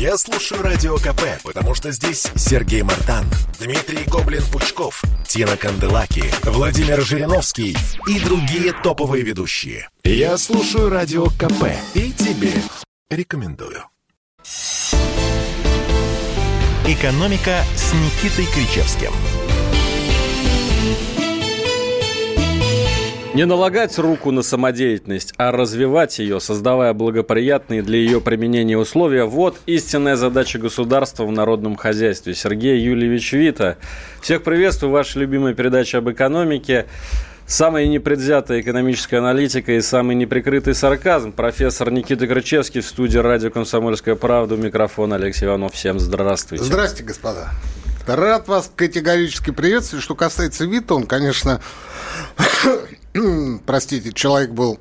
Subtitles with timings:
[0.00, 3.26] Я слушаю Радио КП, потому что здесь Сергей Мартан,
[3.60, 7.76] Дмитрий Гоблин-Пучков, Тина Канделаки, Владимир Жириновский
[8.08, 9.90] и другие топовые ведущие.
[10.02, 12.54] Я слушаю Радио КП и тебе
[13.10, 13.84] рекомендую.
[16.86, 19.12] «Экономика» с Никитой Кричевским.
[23.32, 29.56] Не налагать руку на самодеятельность, а развивать ее, создавая благоприятные для ее применения условия– вот
[29.66, 32.34] истинная задача государства в народном хозяйстве.
[32.34, 33.76] Сергей Юльевич Вита.
[34.20, 36.86] Всех приветствую, ваша любимая передача об экономике.
[37.46, 41.30] Самая непредвзятая экономическая аналитика и самый неприкрытый сарказм.
[41.30, 44.56] Профессор Никита Крычевский в студии радио «Комсомольская правда».
[44.56, 45.74] У микрофона Алексей Иванов.
[45.74, 46.64] Всем здравствуйте.
[46.64, 47.50] Здравствуйте, господа.
[48.08, 50.04] Рад вас категорически приветствовать.
[50.04, 51.60] Что касается Вита, он, конечно,
[53.66, 54.78] простите, человек был,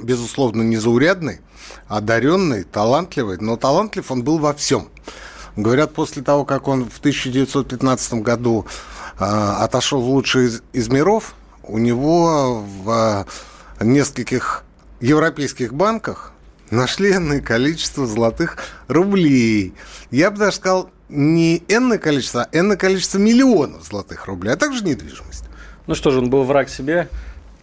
[0.00, 1.40] безусловно, незаурядный,
[1.88, 4.88] одаренный, талантливый, но талантлив он был во всем.
[5.56, 8.66] Говорят, после того, как он в 1915 году
[9.18, 11.34] э, отошел в лучший из, из миров,
[11.64, 13.26] у него в
[13.80, 14.62] э, нескольких
[15.00, 16.32] европейских банках
[16.70, 19.74] нашли энное количество золотых рублей.
[20.12, 24.84] Я бы даже сказал, не энное количество, а энное количество миллионов золотых рублей, а также
[24.84, 25.44] недвижимость.
[25.88, 27.08] Ну что же, он был враг себе?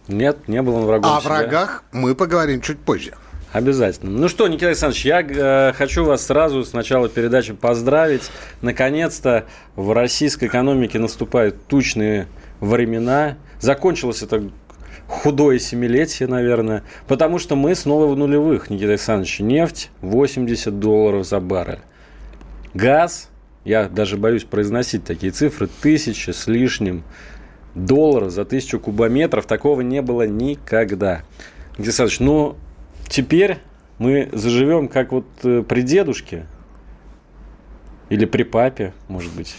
[0.08, 1.30] Нет, не был он врагом О себя.
[1.30, 3.14] врагах мы поговорим чуть позже.
[3.52, 4.10] Обязательно.
[4.10, 8.30] Ну что, Никита Александрович, я э, хочу вас сразу с начала передачи поздравить.
[8.60, 12.26] Наконец-то в российской экономике наступают тучные
[12.60, 13.36] времена.
[13.60, 14.50] Закончилось это
[15.08, 19.40] худое семилетие, наверное, потому что мы снова в нулевых, Никита Александрович.
[19.40, 21.80] Нефть 80 долларов за баррель.
[22.74, 23.30] Газ,
[23.64, 27.04] я даже боюсь произносить такие цифры, тысяча с лишним
[27.76, 29.46] долларов за тысячу кубометров.
[29.46, 31.22] Такого не было никогда.
[31.72, 32.56] Никита Александрович, ну,
[33.08, 33.58] теперь
[33.98, 36.46] мы заживем как вот э, при дедушке
[38.08, 39.54] или при папе, может быть.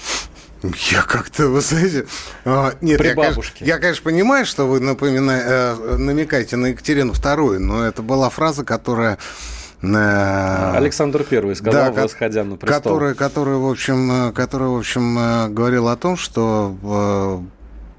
[0.91, 2.07] Я как-то, вы знаете...
[2.43, 3.59] А, нет, При я, бабушке.
[3.59, 5.31] Конечно, я, конечно, понимаю, что вы напомина...
[5.31, 9.19] э, намекаете на Екатерину II, но это была фраза, которая...
[9.83, 12.81] Э, Александр Первый сказал, да, восходя на престол.
[12.81, 17.43] Которая, которая, в общем, которая, в общем, говорила о том, что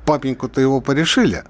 [0.08, 1.44] папеньку-то его порешили.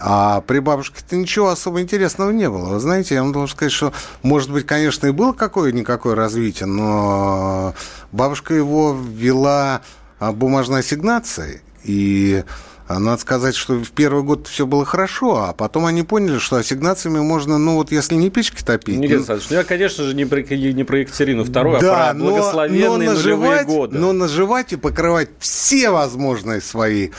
[0.00, 2.70] А при бабушке-то ничего особо интересного не было.
[2.70, 3.92] Вы знаете, я вам должен сказать, что,
[4.22, 7.74] может быть, конечно, и было какое-никакое развитие, но
[8.10, 9.82] бабушка его ввела
[10.18, 12.42] а, бумажной ассигнацией, и
[12.88, 16.56] а, надо сказать, что в первый год все было хорошо, а потом они поняли, что
[16.56, 18.96] ассигнациями можно, ну вот если не печки топить...
[18.96, 22.14] Никита ну, Александрович, ну я, конечно же, не про, не про Екатерину II, да, а
[22.14, 23.98] про благословенные но, но наживать, годы.
[23.98, 27.10] Но наживать и покрывать все возможные свои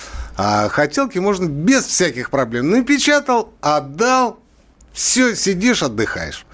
[0.42, 2.70] а, хотелки можно без всяких проблем.
[2.70, 4.40] Напечатал, отдал,
[4.94, 6.46] все, сидишь, отдыхаешь.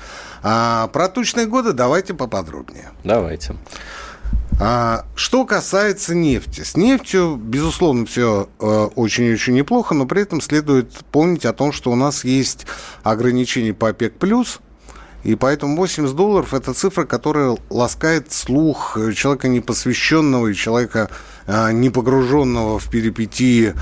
[0.41, 2.89] А, про тучные годы давайте поподробнее.
[3.03, 3.55] Давайте.
[4.59, 6.61] А, что касается нефти.
[6.61, 11.91] С нефтью, безусловно, все э, очень-очень неплохо, но при этом следует помнить о том, что
[11.91, 12.65] у нас есть
[13.03, 14.13] ограничения по ОПЕК+,
[15.25, 21.09] и поэтому 80 долларов– это цифра, которая ласкает слух человека непосвященного и человека
[21.47, 23.73] а, не погруженного в перипетии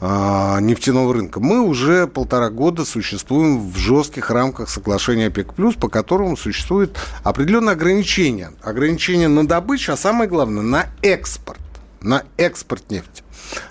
[0.00, 1.38] а, нефтяного рынка.
[1.38, 8.50] Мы уже полтора года существуем в жестких рамках соглашения ОПЕК+, по которому существует определенные ограничения.
[8.60, 11.60] Ограничения на добычу, а самое главное, на экспорт.
[12.00, 13.22] На экспорт нефти.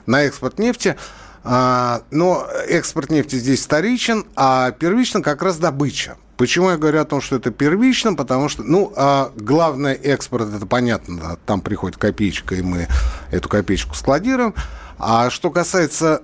[0.06, 0.96] На экспорт нефти.
[1.44, 6.16] А, но экспорт нефти здесь вторичен, а первично как раз добыча.
[6.38, 8.14] Почему я говорю о том, что это первично?
[8.14, 12.88] Потому что, ну, а главное экспорт, это понятно, там приходит копеечка, и мы
[13.32, 14.54] эту копеечку складируем.
[15.00, 16.22] А что касается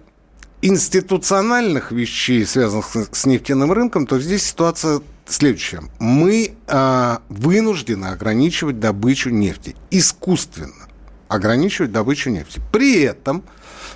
[0.62, 5.81] институциональных вещей, связанных с нефтяным рынком, то здесь ситуация следующая.
[6.00, 10.88] Мы а, вынуждены ограничивать добычу нефти искусственно.
[11.28, 12.62] Ограничивать добычу нефти.
[12.72, 13.44] При этом,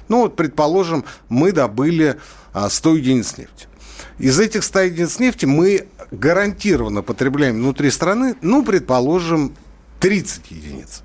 [0.08, 2.18] ну вот, предположим, мы добыли
[2.54, 3.68] а, 100 единиц нефти.
[4.20, 9.56] Из этих 100 единиц нефти мы гарантированно потребляем внутри страны, ну, предположим,
[10.00, 11.04] 30 единиц.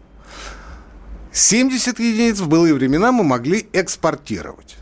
[1.32, 4.76] 70 единиц в былые времена мы могли экспортировать.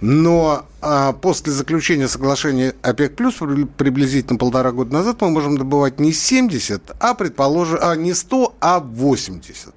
[0.00, 3.36] Но а, после заключения соглашения ОПЕК+, плюс
[3.76, 8.80] приблизительно полтора года назад, мы можем добывать не 70, а, предположим, а не 100, а
[8.80, 9.72] 80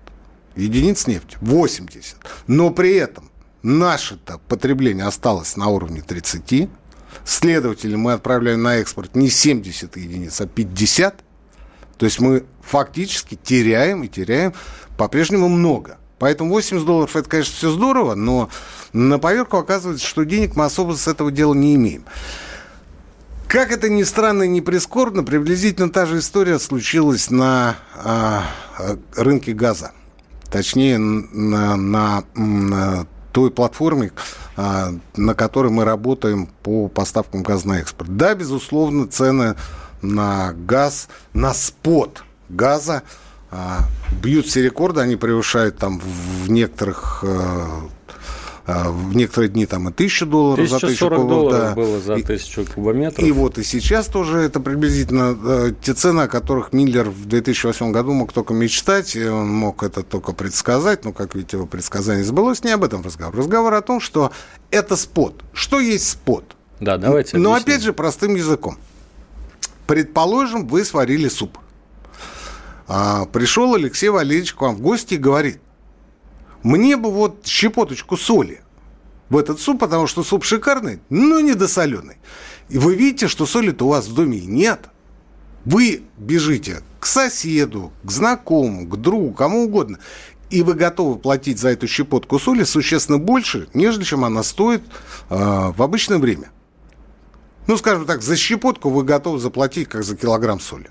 [0.56, 1.38] единиц нефти.
[1.42, 2.16] 80.
[2.48, 3.30] Но при этом
[3.62, 6.70] наше-то потребление осталось на уровне 30,
[7.24, 11.24] Следовательно, мы отправляем на экспорт не 70 единиц, а 50.
[11.98, 14.54] То есть мы фактически теряем и теряем
[14.98, 15.98] по-прежнему много.
[16.20, 18.50] Поэтому 80 долларов это, конечно, все здорово, но
[18.94, 22.06] на поверку оказывается, что денег мы особо с этого дела не имеем.
[23.48, 28.44] Как это ни странно и не прискорбно, приблизительно та же история случилась на а,
[29.16, 29.92] рынке газа.
[30.50, 34.14] Точнее, на, на, на той платформе,
[34.56, 38.16] а, на которой мы работаем по поставкам газа на экспорт.
[38.16, 39.56] Да, безусловно, цены
[40.02, 43.04] на газ, на спот газа
[43.52, 43.80] а,
[44.24, 47.68] бьют все рекорды, они превышают там в некоторых э,
[48.66, 51.28] в некоторые дни там и тысячу долларов за тысячу кубов.
[51.28, 51.76] долларов да.
[51.76, 53.24] было за тысячу кубометров.
[53.24, 57.26] И, и вот и сейчас тоже это приблизительно э, те цены, о которых Миллер в
[57.26, 61.68] 2008 году мог только мечтать, и он мог это только предсказать, но, как видите, его
[61.68, 62.64] предсказание сбылось.
[62.64, 63.36] Не об этом разговор.
[63.36, 64.32] Разговор о том, что
[64.72, 65.44] это спот.
[65.54, 66.56] Что есть спот?
[66.80, 67.74] Да, давайте Но объясним.
[67.74, 68.78] опять же простым языком.
[69.86, 71.60] Предположим, вы сварили суп.
[72.88, 75.60] А, пришел Алексей Валерьевич к вам в гости и говорит,
[76.66, 78.62] мне бы вот щепоточку соли
[79.30, 82.18] в этот суп, потому что суп шикарный, но недосоленый.
[82.70, 84.90] И вы видите, что соли-то у вас в доме нет.
[85.64, 90.00] Вы бежите к соседу, к знакомому, к другу, кому угодно.
[90.50, 94.82] И вы готовы платить за эту щепотку соли существенно больше, нежели чем она стоит
[95.30, 96.50] э, в обычное время.
[97.68, 100.90] Ну, скажем так, за щепотку вы готовы заплатить, как за килограмм соли.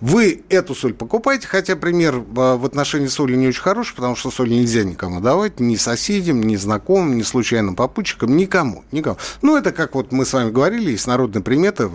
[0.00, 4.30] Вы эту соль покупаете, хотя пример а, в отношении соли не очень хороший, потому что
[4.30, 9.16] соль нельзя никому давать, ни соседям, ни знакомым, ни случайным попутчикам, никому, никому.
[9.42, 11.90] Ну, это как вот мы с вами говорили, есть народная примета,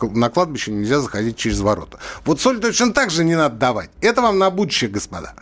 [0.00, 1.98] на кладбище нельзя заходить через ворота.
[2.24, 3.90] Вот соль точно так же не надо давать.
[4.00, 5.34] Это вам на будущее, господа.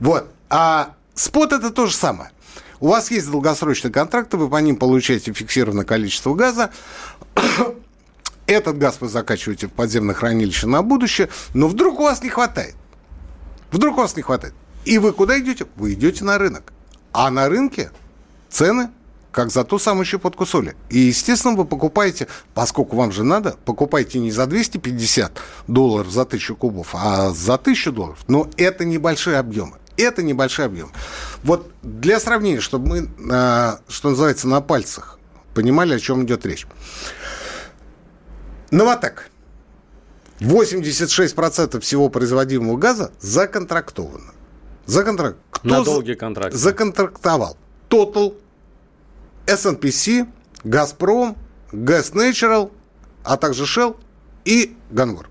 [0.00, 0.28] Вот.
[0.50, 2.30] А спот это то же самое.
[2.80, 6.70] У вас есть долгосрочные контракты, вы по ним получаете фиксированное количество газа.
[8.48, 12.74] Этот газ вы закачиваете в подземное хранилище на будущее, но вдруг у вас не хватает.
[13.70, 14.54] Вдруг у вас не хватает.
[14.86, 15.66] И вы куда идете?
[15.76, 16.72] Вы идете на рынок.
[17.12, 17.90] А на рынке
[18.48, 18.88] цены
[19.32, 20.74] как за ту самую щепотку соли.
[20.88, 26.56] И, естественно, вы покупаете, поскольку вам же надо, покупайте не за 250 долларов за тысячу
[26.56, 28.18] кубов, а за 1000 долларов.
[28.28, 29.76] Но это небольшие объемы.
[29.98, 30.90] Это небольшой объем.
[31.44, 35.18] Вот для сравнения, чтобы мы, что называется, на пальцах
[35.52, 36.66] понимали, о чем идет речь.
[38.70, 39.30] Новотек.
[40.40, 44.32] 86% всего производимого газа законтрактовано.
[44.86, 45.36] Законтрак...
[45.50, 46.54] Кто На долгий контракт.
[46.54, 47.56] Законтрактовал.
[47.88, 48.34] Total,
[49.46, 50.28] SNPC,
[50.62, 51.36] Газпром,
[51.72, 52.70] Gas Natural,
[53.24, 53.96] а также Shell
[54.44, 55.28] и Ганвор.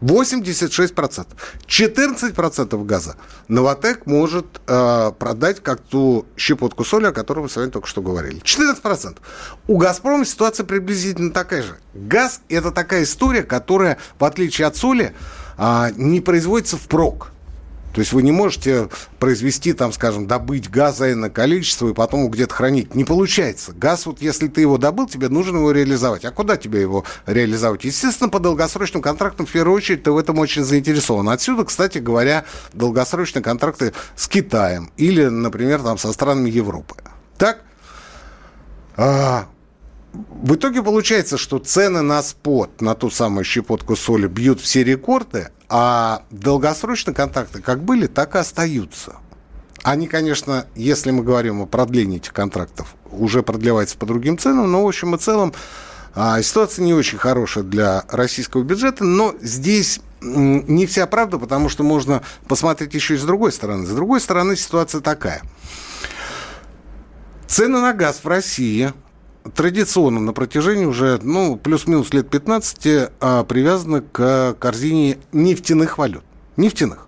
[0.00, 1.26] 86%.
[1.66, 3.16] 14% газа
[3.48, 8.02] Новотек может э, продать как ту щепотку соли, о которой мы с вами только что
[8.02, 8.40] говорили.
[8.42, 9.16] 14%.
[9.66, 11.76] У «Газпрома» ситуация приблизительно такая же.
[11.94, 15.14] Газ– это такая история, которая, в отличие от соли,
[15.58, 17.32] э, не производится впрок.
[17.96, 22.52] То есть вы не можете произвести, там, скажем, добыть газа на количество и потом где-то
[22.52, 22.94] хранить.
[22.94, 23.72] Не получается.
[23.72, 26.26] Газ, вот если ты его добыл, тебе нужно его реализовать.
[26.26, 27.84] А куда тебе его реализовать?
[27.84, 31.30] Естественно, по долгосрочным контрактам, в первую очередь, ты в этом очень заинтересован.
[31.30, 32.44] Отсюда, кстати говоря,
[32.74, 36.96] долгосрочные контракты с Китаем или, например, там, со странами Европы.
[37.38, 37.62] Так?
[38.98, 39.48] А,
[40.12, 45.48] в итоге получается, что цены на спот, на ту самую щепотку соли бьют все рекорды,
[45.68, 49.16] а долгосрочные контракты как были, так и остаются.
[49.82, 54.84] Они, конечно, если мы говорим о продлении этих контрактов, уже продлеваются по другим ценам, но
[54.84, 55.54] в общем и целом
[56.14, 61.84] а, ситуация не очень хорошая для российского бюджета, но здесь не вся правда, потому что
[61.84, 63.86] можно посмотреть еще и с другой стороны.
[63.86, 65.42] С другой стороны ситуация такая.
[67.46, 68.92] Цены на газ в России
[69.54, 76.24] традиционно на протяжении уже, ну, плюс-минус лет 15 а, привязаны к корзине нефтяных валют.
[76.56, 77.06] Нефтяных.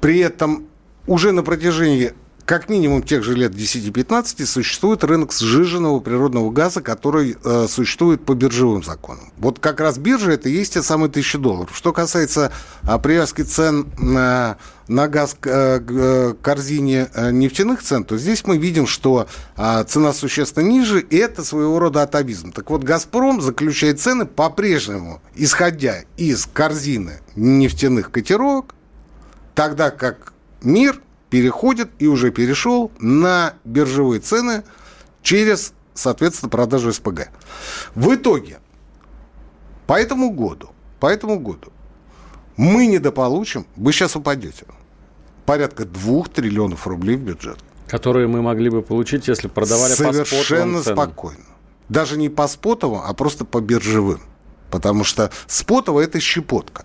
[0.00, 0.66] При этом
[1.06, 2.12] уже на протяжении
[2.46, 8.34] как минимум тех же лет 10-15 существует рынок сжиженного природного газа, который э, существует по
[8.34, 9.32] биржевым законам.
[9.38, 11.70] Вот как раз биржа это и есть те самые тысячи долларов.
[11.72, 14.56] Что касается э, привязки цен на,
[14.88, 19.84] на газ к э, э, корзине э, нефтяных цен, то здесь мы видим, что э,
[19.86, 22.50] цена существенно ниже, и это своего рода атовизм.
[22.50, 28.74] Так вот, «Газпром» заключает цены по-прежнему, исходя из корзины нефтяных котировок,
[29.54, 31.00] тогда как мир–
[31.32, 34.64] переходит и уже перешел на биржевые цены
[35.22, 37.30] через, соответственно, продажу СПГ.
[37.94, 38.58] В итоге,
[39.86, 40.68] по этому году,
[41.00, 41.72] по этому году
[42.58, 44.66] мы недополучим, вы сейчас упадете,
[45.46, 47.56] порядка 2 триллионов рублей в бюджет.
[47.88, 51.44] Которые мы могли бы получить, если продавали Совершенно по спотовым спокойно.
[51.88, 54.20] Даже не по спотовым, а просто по биржевым.
[54.70, 56.84] Потому что спотово– это щепотка.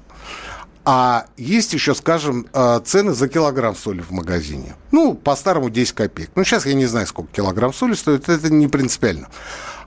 [0.89, 4.77] А есть еще, скажем, э, цены за килограмм соли в магазине.
[4.91, 6.29] Ну, по-старому 10 копеек.
[6.35, 9.27] Ну, сейчас я не знаю, сколько килограмм соли стоит, это не принципиально.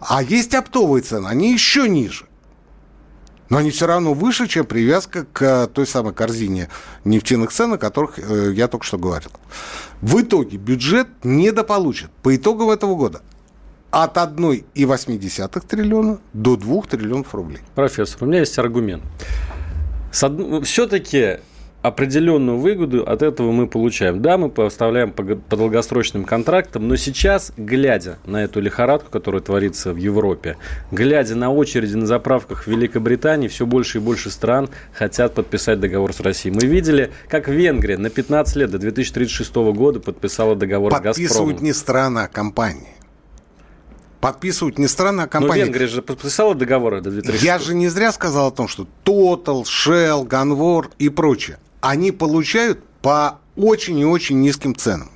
[0.03, 2.27] А есть оптовые цены, они еще ниже.
[3.49, 6.69] Но они все равно выше, чем привязка к э, той самой корзине
[7.05, 9.31] нефтяных цен, о которых э, я только что говорил.
[10.03, 13.23] В итоге бюджет недополучит по итогам этого года
[13.91, 17.61] от 1,8 триллиона до 2 триллионов рублей.
[17.75, 19.03] Профессор, у меня есть аргумент.
[20.11, 21.39] Все-таки
[21.83, 24.21] определенную выгоду от этого мы получаем.
[24.21, 29.93] Да, мы поставляем по, по долгосрочным контрактам, но сейчас, глядя на эту лихорадку, которая творится
[29.93, 30.57] в Европе,
[30.91, 36.13] глядя на очереди на заправках в Великобритании, все больше и больше стран хотят подписать договор
[36.13, 36.55] с Россией.
[36.55, 41.29] Мы видели, как Венгрия на 15 лет до 2036 года подписала договор с Газпромом.
[41.29, 43.00] Подписывают не страна, а компании
[44.21, 45.63] подписывают не страны, а компании.
[45.63, 48.87] Но Венгрия же подписала договоры до 2036 Я же не зря сказал о том, что
[49.05, 55.11] Total, Shell, Ганвор и прочее они получают по очень и очень низким ценам.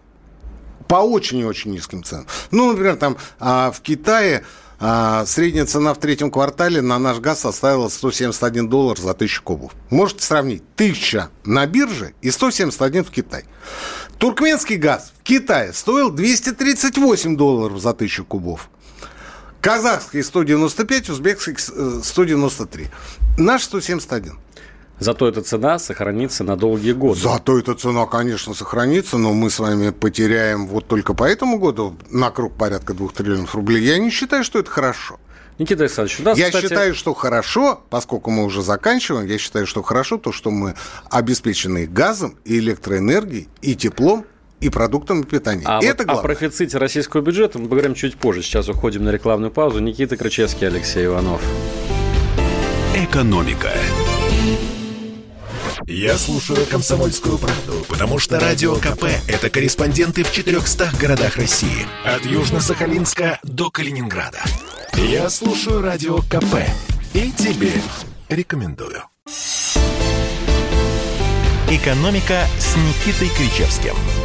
[0.89, 2.27] По очень и очень низким ценам.
[2.51, 4.45] Ну, например, там а, в Китае
[4.81, 9.73] а, средняя цена в третьем квартале на наш газ составила 171 доллар за тысячу кубов.
[9.91, 13.45] Можете сравнить 1000 на бирже и 171 в Китае.
[14.19, 18.69] Туркменский газ в Китае стоил 238 долларов за тысячу кубов.
[19.64, 22.85] Казахский 195, узбекский 193.
[22.85, 22.88] Э,
[23.40, 24.35] наш 171.
[24.99, 27.18] Зато эта цена сохранится на долгие годы.
[27.18, 31.97] Зато эта цена, конечно, сохранится, но мы с вами потеряем вот только по этому году
[32.11, 33.83] на круг порядка 2 триллионов рублей.
[33.83, 35.18] Я не считаю, что это хорошо.
[35.59, 36.66] Никита Александрович, у нас, Я кстати...
[36.66, 40.75] считаю, что хорошо, поскольку мы уже заканчиваем, я считаю, что хорошо то, что мы
[41.09, 44.26] обеспечены газом, и электроэнергией, и теплом,
[44.64, 45.62] и продуктами питания.
[45.66, 46.21] А это вот главное.
[46.21, 48.42] о профиците российского бюджета мы поговорим чуть позже.
[48.42, 49.80] Сейчас уходим на рекламную паузу.
[49.80, 51.42] Никита Крычевский, Алексей Иванов.
[52.97, 53.71] Экономика.
[55.87, 61.87] Я слушаю «Комсомольскую правду», потому что «Радио КП»— это корреспонденты в 400 городах России.
[62.06, 64.38] От Южно-Сахалинска до Калининграда.
[64.94, 66.56] Я слушаю «Радио КП»
[67.12, 67.73] и тебе
[68.30, 69.02] рекомендую.
[71.68, 73.94] «Экономика» с Никитой Кричевским–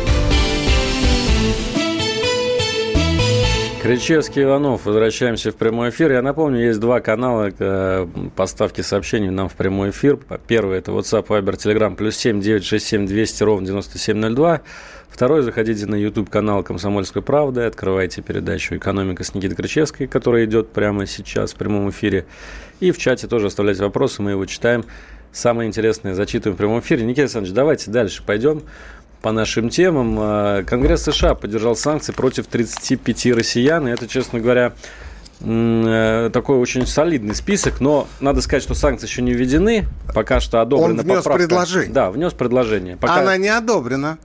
[3.81, 6.11] Кричевский Иванов, возвращаемся в прямой эфир.
[6.11, 10.19] Я напомню, есть два канала э, поставки сообщений нам в прямой эфир.
[10.47, 14.61] Первый это WhatsApp, Viber, Telegram, плюс 7 967 200 ровно 9702.
[15.09, 20.71] Второй, заходите на YouTube канал «Комсомольская правда», открывайте передачу «Экономика» с Никитой Кричевской, которая идет
[20.71, 22.25] прямо сейчас в прямом эфире.
[22.81, 24.83] И в чате тоже оставляйте вопросы, мы его читаем.
[25.31, 27.05] Самое интересное зачитываем в прямом эфире.
[27.05, 28.63] Никита Александрович, давайте дальше пойдем
[29.21, 30.15] по нашим темам.
[30.19, 33.87] А, Конгресс США поддержал санкции против 35 россиян.
[33.87, 34.73] И это, честно говоря,
[35.41, 40.61] э, такой очень солидный список, но надо сказать, что санкции еще не введены, пока что
[40.61, 41.47] одобрена Он внес поправка.
[41.47, 41.93] предложение.
[41.93, 42.97] Да, внес предложение.
[42.97, 43.17] Пока...
[43.17, 44.17] Она не одобрена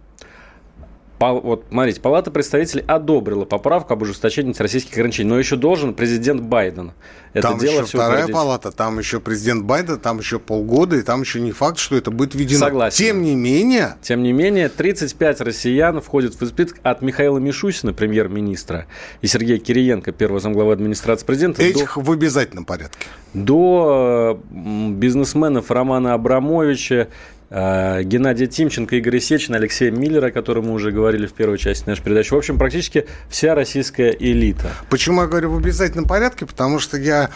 [1.18, 6.92] вот, смотрите, Палата представителей одобрила поправку об ужесточении российских ограничений, но еще должен президент Байден
[7.34, 8.34] это там дело еще вторая утвердить.
[8.34, 12.12] палата, там еще президент Байден, там еще полгода, и там еще не факт, что это
[12.12, 12.60] будет введено.
[12.60, 12.96] Согласен.
[12.96, 13.96] Тем не менее...
[14.02, 18.86] Тем не менее, 35 россиян входят в список от Михаила Мишусина, премьер-министра,
[19.20, 21.60] и Сергея Кириенко, первого замглавы администрации президента.
[21.60, 23.06] Этих до, в обязательном порядке.
[23.34, 27.08] До бизнесменов Романа Абрамовича, Э,
[27.50, 32.02] Геннадия Тимченко, Игоря Сечина, Алексея Миллера, о котором мы уже говорили в первой части нашей
[32.02, 32.32] передачи.
[32.32, 34.70] В общем, практически вся российская элита.
[34.90, 36.46] Почему я говорю в обязательном порядке?
[36.46, 37.30] Потому что я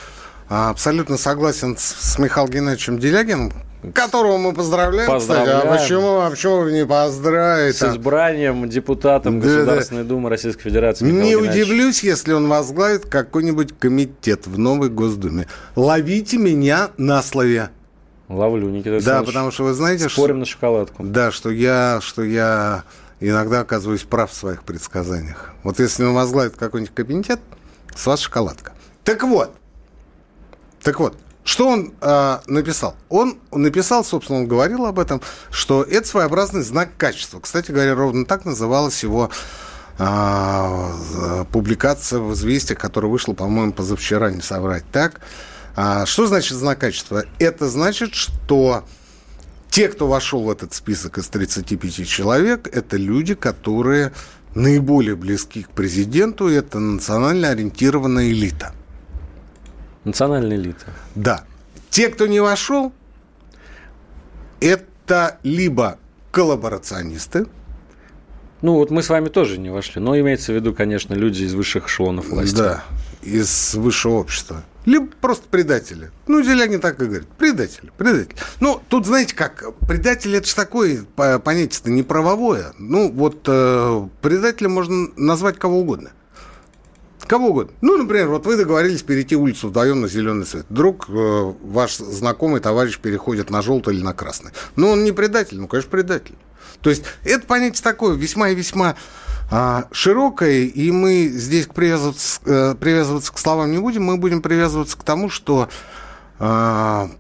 [0.49, 3.53] а, абсолютно согласен с Михаилом Геннадьевичем Делягиным,
[3.93, 5.09] которого мы поздравляем.
[5.09, 5.59] Поздравляем.
[5.59, 7.79] Кстати, а почему, а почему вы не поздравите?
[7.79, 10.09] С избранием депутатом да, Государственной да.
[10.09, 11.05] Думы Российской Федерации.
[11.05, 11.67] Михаил не Геннадьевич.
[11.67, 15.47] удивлюсь, если он возглавит какой-нибудь комитет в новой Госдуме.
[15.77, 17.69] Ловите меня на слове.
[18.29, 20.09] Ловлю, Никита Да, потому что вы знаете...
[20.09, 21.03] Спорим что, на шоколадку.
[21.03, 22.85] Да, что я, что я
[23.21, 25.53] иногда оказываюсь прав в своих предсказаниях.
[25.63, 27.41] Вот если он возглавит какой-нибудь кабинет,
[27.97, 28.73] с вас шоколадка.
[29.03, 29.55] Так вот,
[30.83, 32.95] так вот, что он э, написал?
[33.09, 37.41] Он написал, собственно, он говорил об этом, что это своеобразный знак качества.
[37.41, 39.31] Кстати говоря, ровно так называлась его
[39.99, 45.21] э, публикация в «Известиях», которая вышла, по-моему, позавчера, не соврать так.
[45.81, 47.25] А что значит знак качества?
[47.39, 48.83] Это значит, что
[49.71, 54.13] те, кто вошел в этот список из 35 человек, это люди, которые
[54.57, 58.73] наиболее близки к президенту, это национально ориентированная элита.
[60.03, 60.87] Национальная элита.
[61.15, 61.45] Да.
[61.91, 62.93] Те, кто не вошел,
[64.59, 65.99] это либо
[66.33, 67.47] коллаборационисты,
[68.61, 71.55] ну, вот мы с вами тоже не вошли, но имеется в виду, конечно, люди из
[71.55, 72.57] высших эшелонов власти.
[72.57, 72.83] Да,
[73.23, 76.11] из высшего общества либо просто предатели.
[76.27, 77.29] Ну, Делягин так и говорит.
[77.37, 78.37] Предатели, предатели.
[78.61, 82.73] Ну, тут, знаете как, предатель это же такое понятие-то не правовое.
[82.79, 86.13] Ну, вот э, предателем можно назвать кого угодно.
[87.29, 87.73] Кого угодно.
[87.83, 90.65] Ну, например, вот вы договорились перейти улицу вдвоем на зеленый цвет.
[90.71, 94.53] Вдруг э, ваш знакомый товарищ переходит на желтый или на красный.
[94.77, 96.37] Ну, он не предатель, ну, конечно, предатель.
[96.81, 98.97] То есть это понятие такое весьма и весьма
[99.51, 104.97] а, широкое, и мы здесь привязываться, э, привязываться к словам не будем, мы будем привязываться
[104.97, 105.69] к тому, что
[106.39, 107.11] а,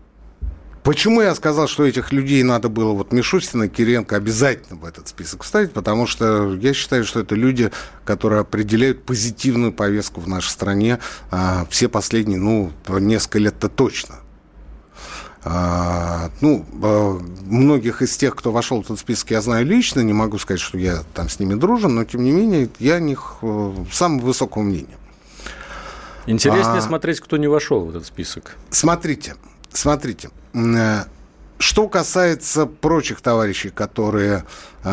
[0.88, 5.42] Почему я сказал, что этих людей надо было, вот Мишустина, Киренко обязательно в этот список
[5.42, 5.74] вставить?
[5.74, 7.70] Потому что я считаю, что это люди,
[8.06, 10.98] которые определяют позитивную повестку в нашей стране
[11.30, 14.14] а, все последние, ну, несколько лет-то точно.
[15.44, 20.14] А, ну, а, многих из тех, кто вошел в этот список, я знаю лично, не
[20.14, 23.36] могу сказать, что я там с ними дружен, но, тем не менее, я о них
[23.42, 24.96] э, самого высокого мнения.
[26.24, 28.56] Интереснее а, смотреть, кто не вошел в этот список.
[28.70, 29.34] Смотрите,
[29.70, 30.30] смотрите.
[30.58, 31.04] Э,
[31.58, 34.44] что касается прочих товарищей, которые
[34.84, 34.90] э,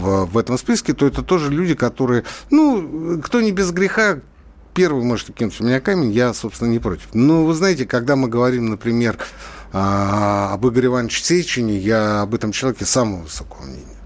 [0.00, 4.20] в, в этом списке, то это тоже люди, которые, ну, кто не без греха,
[4.74, 7.08] первый может кинуть в меня камень, я, собственно, не против.
[7.14, 9.18] Но вы знаете, когда мы говорим, например,
[9.72, 13.96] э, об Игоре Ивановиче Сечине, я об этом человеке самого высокого мнения.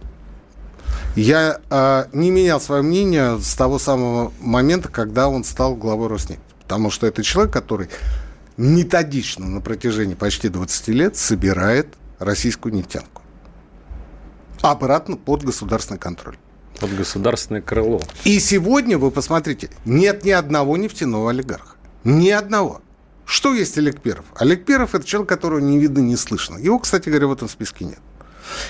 [1.17, 6.43] Я э, не менял свое мнение с того самого момента, когда он стал главой Роснефти.
[6.63, 7.89] Потому что это человек, который
[8.61, 13.23] методично на протяжении почти 20 лет собирает российскую нефтянку.
[14.61, 16.37] Обратно под государственный контроль.
[16.79, 18.03] Под государственное крыло.
[18.25, 21.77] И сегодня, вы посмотрите, нет ни одного нефтяного олигарха.
[22.05, 22.83] Ни одного.
[23.25, 24.27] Что есть Олег Перов?
[24.35, 26.59] Олег Перов– это человек, которого не видно, не слышно.
[26.59, 28.01] Его, кстати говоря, в этом списке нет.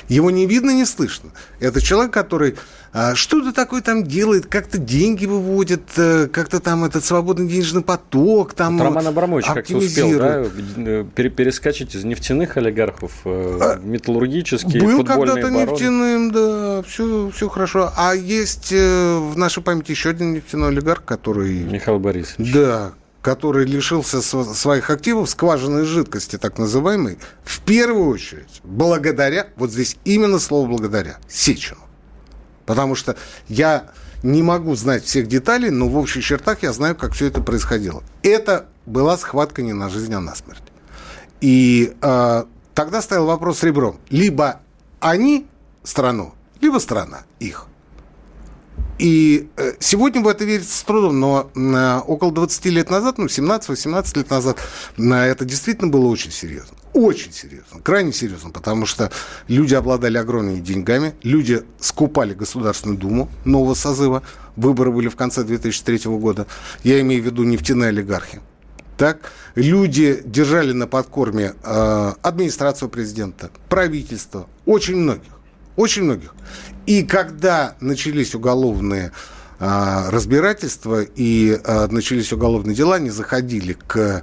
[0.09, 1.31] Его не видно, не слышно.
[1.61, 2.57] Это человек, который
[2.93, 8.55] а, что-то такое там делает, как-то деньги выводит, э, как-то там этот свободный денежный поток
[8.55, 10.45] там вот Роман Абрамович как-то успел да,
[10.77, 17.49] э, перескочить из нефтяных олигархов э, а, в металлургические, Был когда-то нефтяным, да, все, все
[17.49, 17.93] хорошо.
[17.97, 21.61] А есть в нашей памяти еще один нефтяной олигарх, который...
[21.61, 22.53] Михаил Борисович.
[22.53, 29.97] Да, который лишился своих активов, скважинной жидкости, так называемой, в первую очередь, благодаря, вот здесь
[30.05, 31.81] именно слово благодаря, Сечину.
[32.67, 33.16] Потому что
[33.49, 33.90] я
[34.23, 38.03] не могу знать всех деталей, но в общих чертах я знаю, как все это происходило.
[38.23, 40.62] Это была схватка не на жизнь, а на смерть.
[41.40, 42.44] И э,
[42.75, 43.99] тогда стоял вопрос ребром.
[44.11, 44.61] Либо
[45.01, 45.47] они
[45.83, 47.66] страну, либо страна их.
[49.01, 53.25] И э, сегодня в это верится с трудом, но э, около 20 лет назад, ну,
[53.25, 54.59] 17-18 лет назад,
[54.99, 56.77] это действительно было очень серьезно.
[56.93, 59.11] Очень серьезно, крайне серьезно, потому что
[59.49, 64.23] люди обладали огромными деньгами, люди скупали Государственную Думу нового созыва,
[64.57, 66.47] выборы были в конце 2003 года,
[66.85, 68.43] я имею в виду нефтяные олигархи.
[68.99, 75.39] Так, люди держали на подкорме э, администрацию президента, правительство, очень многих.
[75.81, 76.35] Очень многих.
[76.85, 79.12] И когда начались уголовные
[79.59, 84.23] а, разбирательства и а, начались уголовные дела, они заходили к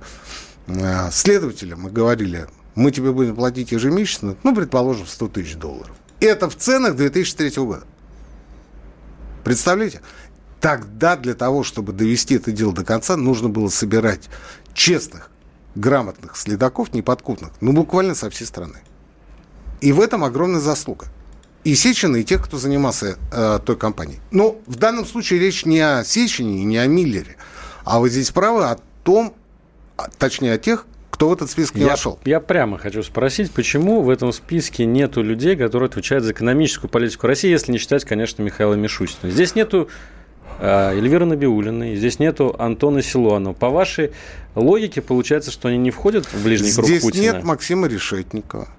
[0.68, 5.96] а, следователям и говорили, мы тебе будем платить ежемесячно, ну, предположим, 100 тысяч долларов.
[6.20, 7.86] Это в ценах 2003 года.
[9.44, 10.02] Представляете?
[10.62, 14.30] Тогда для того, чтобы довести это дело до конца, нужно было собирать
[14.76, 15.32] честных,
[15.74, 18.78] грамотных следаков, неподкупных, ну, буквально со всей страны.
[19.82, 21.08] И в этом огромная заслуга
[21.68, 24.20] и Сечина, и тех, кто занимался э, той компанией.
[24.32, 27.36] Но в данном случае речь не о Сечине и не о Миллере,
[27.84, 29.34] а вы здесь правы о том,
[29.98, 32.20] а, точнее о тех, кто в этот список не я, вошел.
[32.24, 37.28] Я прямо хочу спросить, почему в этом списке нету людей, которые отвечают за экономическую политику
[37.28, 39.30] России, если не считать, конечно, Михаила Мишустина.
[39.30, 39.90] Здесь нету
[40.62, 43.54] э, Эльвиры Набиулиной, здесь нету Антона Силуанова.
[43.54, 44.12] По вашей
[44.56, 47.24] логике получается, что они не входят в ближний круг здесь Путина?
[47.24, 48.70] Здесь нет Максима Решетникова.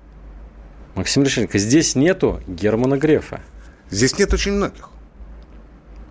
[0.99, 3.41] Максим Решетенко, здесь нету Германа Грефа.
[3.89, 4.91] Здесь нет очень многих.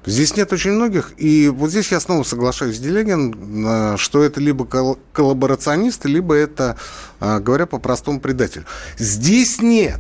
[0.06, 4.40] Здесь нет очень многих, и вот здесь я снова соглашаюсь с Делегин, э, что это
[4.40, 4.66] либо
[5.12, 6.78] коллаборационисты, либо это,
[7.20, 8.64] э, говоря по-простому, предатель.
[8.98, 10.00] Здесь нет.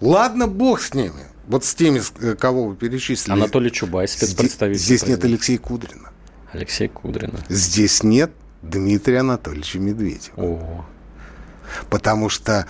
[0.00, 1.26] Ладно, бог с ними.
[1.46, 3.34] Вот с теми, э, кого вы перечислили.
[3.34, 4.80] Анатолий Чубай, спецпредставитель.
[4.80, 6.08] Здесь, здесь нет Алексея Кудрина.
[6.54, 7.44] Алексей Кудрина.
[7.50, 8.30] Здесь нет
[8.62, 10.32] Дмитрия Анатольевича Медведева.
[10.38, 10.86] О.
[11.90, 12.66] Потому что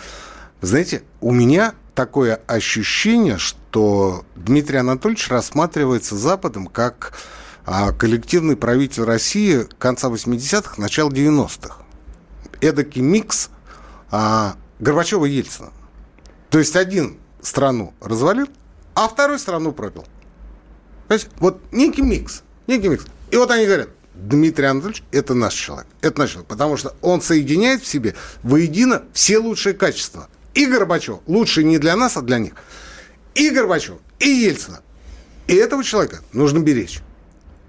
[0.66, 7.12] знаете, у меня такое ощущение, что Дмитрий Анатольевич рассматривается Западом как
[7.66, 11.76] а, коллективный правитель России конца 80-х, начала 90-х.
[12.60, 13.50] Эдакий микс
[14.10, 15.72] а, Горбачева и Ельцина.
[16.50, 18.48] То есть один страну развалил,
[18.94, 20.04] а вторую страну пропил.
[21.08, 21.28] Понимаете?
[21.38, 22.42] Вот некий микс.
[22.66, 23.04] Некий микс.
[23.30, 25.86] И вот они говорят, Дмитрий Анатольевич– это наш человек.
[26.00, 31.18] Это наш человек, потому что он соединяет в себе воедино все лучшие качества и Горбачев.
[31.26, 32.54] Лучше не для нас, а для них.
[33.34, 34.80] И Горбачев, и Ельцина.
[35.46, 37.00] И этого человека нужно беречь.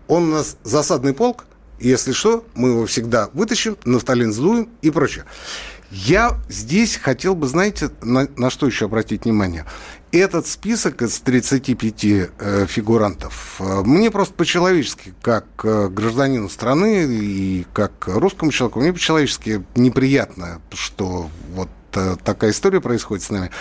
[0.08, 1.46] Он у нас засадный полк,
[1.80, 5.26] если что, мы его всегда вытащим, нафталин сдуем и прочее.
[5.92, 9.66] Я здесь хотел бы, знаете, на, на что еще обратить внимание?
[10.12, 17.66] Этот список из 35 э, фигурантов э, мне просто по-человечески, как э, гражданину страны и
[17.74, 23.52] как русскому человеку, мне по-человечески неприятно, что вот э, такая история происходит с нами.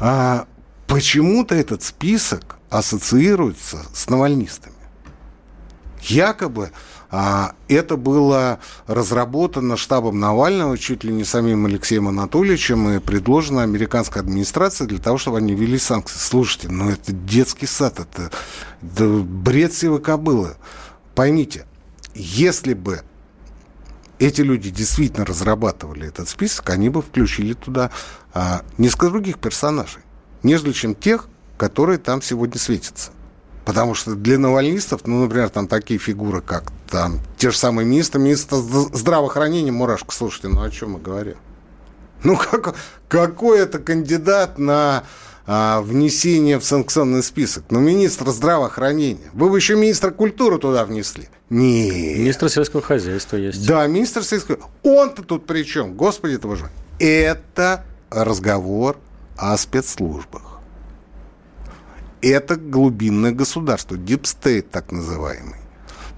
[0.00, 0.46] А,
[0.86, 4.74] почему-то этот список ассоциируется с навальнистами.
[6.02, 6.70] Якобы
[7.16, 14.20] а, это было разработано штабом Навального, чуть ли не самим Алексеем Анатольевичем, и предложено американской
[14.20, 16.18] администрации для того, чтобы они ввели санкции.
[16.18, 18.32] Слушайте, ну это детский сад, это,
[18.82, 20.56] это бред сивой кобылы.
[21.14, 21.66] Поймите,
[22.14, 23.02] если бы
[24.26, 27.90] эти люди действительно разрабатывали этот список, они бы включили туда
[28.32, 30.02] а, несколько других персонажей,
[30.42, 33.10] нежели чем тех, которые там сегодня светятся.
[33.64, 38.20] Потому что для навальнистов, ну, например, там такие фигуры, как там те же самые министры,
[38.20, 41.36] министр здравоохранения, Мурашко, слушайте, ну о чем мы говорим?
[42.22, 42.74] Ну, как,
[43.08, 45.04] какой это кандидат на
[45.46, 47.64] а, внесение в санкционный список?
[47.70, 49.30] Ну, министр здравоохранения.
[49.32, 51.28] Вы бы еще министра культуры туда внесли.
[51.50, 52.18] Нет.
[52.18, 53.66] Министр сельского хозяйства есть.
[53.66, 55.94] Да, министр сельского Он-то тут при чем?
[55.94, 56.70] Господи, это же.
[56.98, 58.98] Это разговор
[59.36, 60.54] о спецслужбах
[62.32, 65.58] это глубинное государство, deep state так называемый.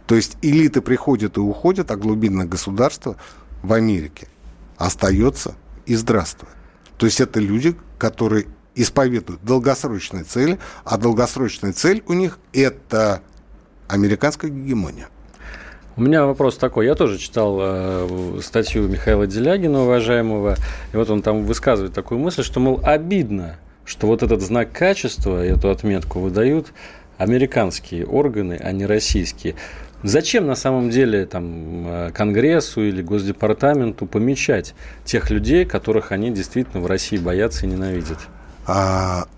[0.06, 3.16] То есть элиты приходят и уходят, а глубинное государство
[3.62, 4.28] в Америке
[4.76, 6.54] остается и здравствует.
[6.96, 13.22] То есть это люди, которые исповедуют долгосрочные цели, а долгосрочная цель у них– это
[13.88, 15.08] американская гегемония.
[15.96, 16.84] У меня вопрос такой.
[16.84, 20.56] Я тоже читал э, статью Михаила Делягина, уважаемого,
[20.92, 25.42] и вот он там высказывает такую мысль, что, мол, обидно, что вот этот знак качества,
[25.42, 26.74] эту отметку выдают
[27.16, 29.54] американские органы, а не российские.
[30.02, 34.74] Зачем на самом деле там, э, Конгрессу или Госдепартаменту помечать
[35.06, 38.18] тех людей, которых они действительно в России боятся и ненавидят?
[38.66, 39.29] А,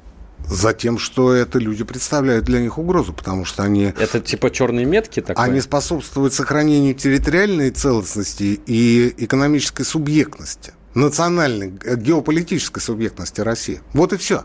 [0.47, 3.93] за тем, что это люди представляют для них угрозу, потому что они...
[3.99, 5.45] Это типа черные метки такое?
[5.45, 13.81] Они способствуют сохранению территориальной целостности и экономической субъектности национальной, э, геополитической субъектности России.
[13.93, 14.45] Вот и все.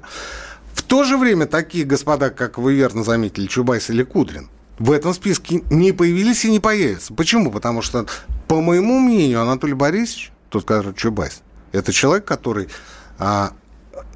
[0.73, 5.13] В то же время такие господа, как вы верно заметили, Чубайс или Кудрин, в этом
[5.13, 7.13] списке не появились и не появятся.
[7.13, 7.51] Почему?
[7.51, 8.05] Потому что,
[8.47, 11.41] по моему мнению, Анатолий Борисович, тот, который Чубайс,
[11.71, 12.69] это человек, который
[13.17, 13.53] а,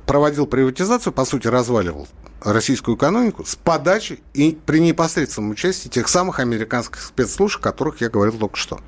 [0.07, 2.07] проводил приватизацию, по сути, разваливал
[2.41, 8.09] российскую экономику с подачи и при непосредственном участии тех самых американских спецслужб, о которых я
[8.09, 8.79] говорил только что.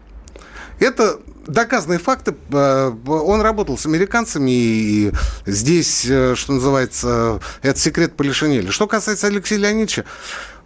[0.79, 2.35] Это доказанные факты.
[2.51, 5.11] Э, он работал с американцами, и
[5.45, 8.71] здесь, э, что называется, это секрет Полишинеля.
[8.71, 10.05] Что касается Алексея Леонидовича,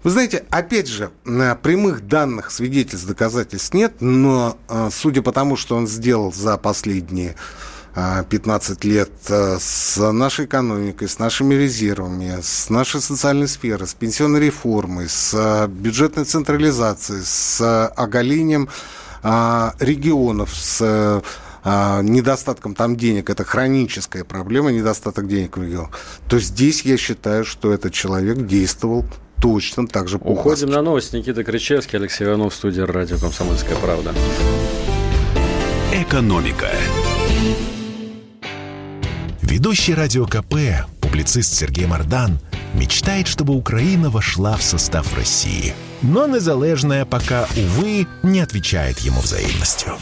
[0.04, 5.76] вы знаете, опять же, прямых данных, свидетельств, доказательств нет, но э, судя по тому, что
[5.76, 7.36] он сделал за последние
[7.96, 15.08] 15 лет с нашей экономикой, с нашими резервами, с нашей социальной сферой, с пенсионной реформой,
[15.08, 18.70] с бюджетной централизацией, с оголением
[19.24, 21.24] а, регионов с
[21.64, 27.46] а, недостатком там денег, это хроническая проблема, недостаток денег в регионах, то здесь я считаю,
[27.46, 29.06] что этот человек действовал
[29.42, 31.16] точно так же Уходим на новости.
[31.16, 34.14] Никита Кричевский, Алексей Иванов, студия радио «Комсомольская правда».
[35.94, 36.70] Экономика.
[39.44, 40.56] Ведущий радио КП,
[41.02, 42.40] публицист Сергей Мардан–
[42.74, 45.74] мечтает, чтобы Украина вошла в состав России.
[46.02, 49.98] Но незалежная пока, увы, не отвечает ему взаимностью.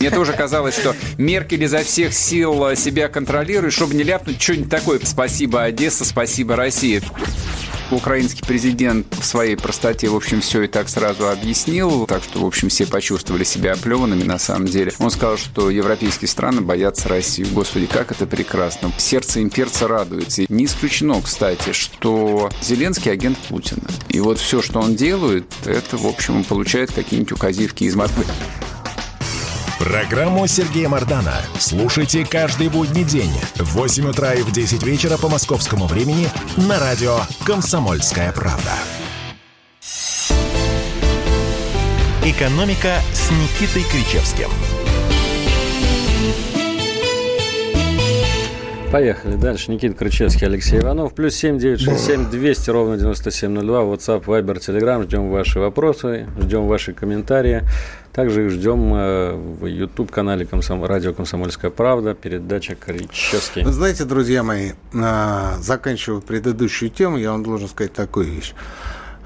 [0.00, 5.00] Мне тоже казалось, что Меркель изо всех сил себя контролирует, чтобы не ляпнуть что-нибудь такое.
[5.02, 7.02] Спасибо, Одесса, спасибо, Россия.
[7.90, 12.46] Украинский президент в своей простоте, в общем, все и так сразу объяснил, так что, в
[12.46, 14.92] общем, все почувствовали себя оплеванными на самом деле.
[14.98, 17.46] Он сказал, что европейские страны боятся России.
[17.50, 18.92] Господи, как это прекрасно.
[18.98, 20.44] Сердце имперца радуется.
[20.48, 23.82] Не исключено, кстати, что Зеленский агент Путина.
[24.08, 28.24] И вот все, что он делает, это, в общем, он получает какие-нибудь указивки из Москвы.
[29.78, 35.28] Программу Сергея Мардана слушайте каждый будний день в 8 утра и в 10 вечера по
[35.28, 38.72] московскому времени на радио «Комсомольская правда».
[42.24, 44.50] «Экономика» с Никитой Кричевским–
[48.90, 49.70] Поехали дальше.
[49.70, 51.12] Никита Крычевский, Алексей Иванов.
[51.12, 53.82] Плюс семь девять шесть семь двести ровно девяносто семь ноль два.
[53.82, 55.02] WhatsApp, Viber, Telegram.
[55.02, 57.64] Ждем ваши вопросы, ждем ваши комментарии.
[58.14, 60.82] Также их ждем э, в YouTube-канале Комсом...
[60.84, 63.62] «Радио Комсомольская правда», передача «Кричевский».
[63.62, 68.54] Вы знаете, друзья мои, а, заканчивая предыдущую тему, я вам должен сказать такую вещь.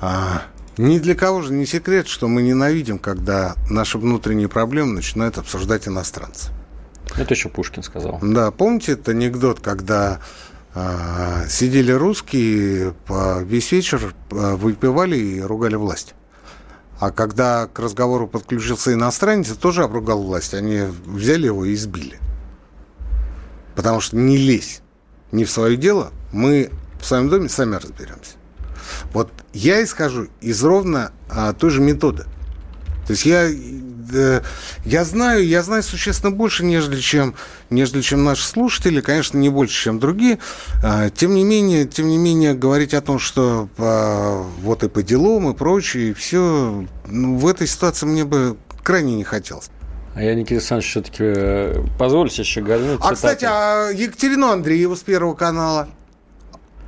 [0.01, 0.42] А,
[0.77, 5.87] Ни для кого же не секрет, что мы ненавидим, когда наши внутренние проблемы начинают обсуждать
[5.87, 6.51] иностранцы.
[7.16, 8.18] Это еще Пушкин сказал.
[8.22, 10.20] Да, помните этот анекдот, когда
[10.75, 12.94] э, сидели русские,
[13.42, 16.14] весь вечер э, выпивали и ругали власть.
[16.98, 20.55] А когда к разговору подключился иностранец, тоже обругал власть.
[20.55, 22.18] Они взяли его и избили.
[23.75, 24.83] Потому что не лезь
[25.33, 26.70] не в свое дело, мы
[27.01, 28.37] в своем доме сами разберемся.
[29.12, 32.25] Вот я исхожу из ровно а, той же методы.
[33.07, 33.48] То есть я,
[34.85, 37.35] я знаю, я знаю существенно больше, нежели чем,
[37.70, 40.38] нежели чем наши слушатели, конечно, не больше, чем другие.
[40.83, 45.03] А, тем не менее, тем не менее, говорить о том, что а, вот и по
[45.03, 49.70] делам, и прочее, и все, ну, в этой ситуации мне бы крайне не хотелось.
[50.14, 53.01] А я, Никита Александрович, все-таки э, позвольте еще гольнуть.
[53.03, 55.88] А, кстати, а Екатерину Андрееву с Первого канала?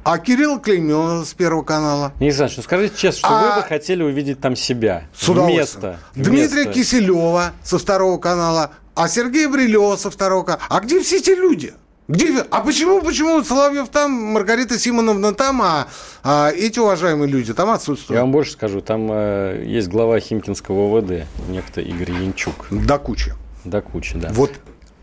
[0.04, 2.12] А Кирилл Клейменова с Первого канала.
[2.20, 3.56] Не знаю, ну скажите честно, что а...
[3.56, 5.04] вы бы хотели увидеть там себя.
[5.18, 6.72] С вместо, Дмитрия вместо...
[6.72, 10.62] Киселева со Второго канала, а Сергея Брилева со Второго канала.
[10.68, 11.72] А где все эти люди?
[12.06, 15.88] Где А почему, почему Соловьев там, Маргарита Симоновна там, а,
[16.22, 18.18] а эти уважаемые люди там отсутствуют?
[18.18, 22.66] Я вам больше скажу, там э, есть глава Химкинского ОВД, некто Игорь Янчук.
[22.70, 23.32] До кучи.
[23.64, 24.28] До кучи, да.
[24.32, 24.52] Вот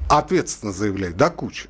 [0.09, 1.69] ответственно заявляю, до кучи.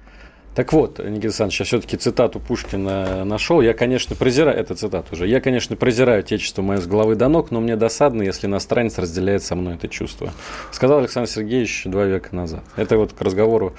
[0.53, 3.61] Так вот, Никита Александрович, я все-таки цитату Пушкина нашел.
[3.61, 7.51] Я, конечно, презираю, это цитата уже, я, конечно, презираю отечество мое с головы до ног,
[7.51, 10.33] но мне досадно, если иностранец разделяет со мной это чувство.
[10.71, 12.63] Сказал Александр Сергеевич два века назад.
[12.75, 13.73] Это вот к разговору.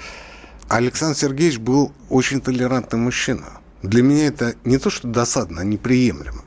[0.67, 3.59] Александр Сергеевич был очень толерантный мужчина.
[3.83, 6.43] Для меня это не то, что досадно, а неприемлемо.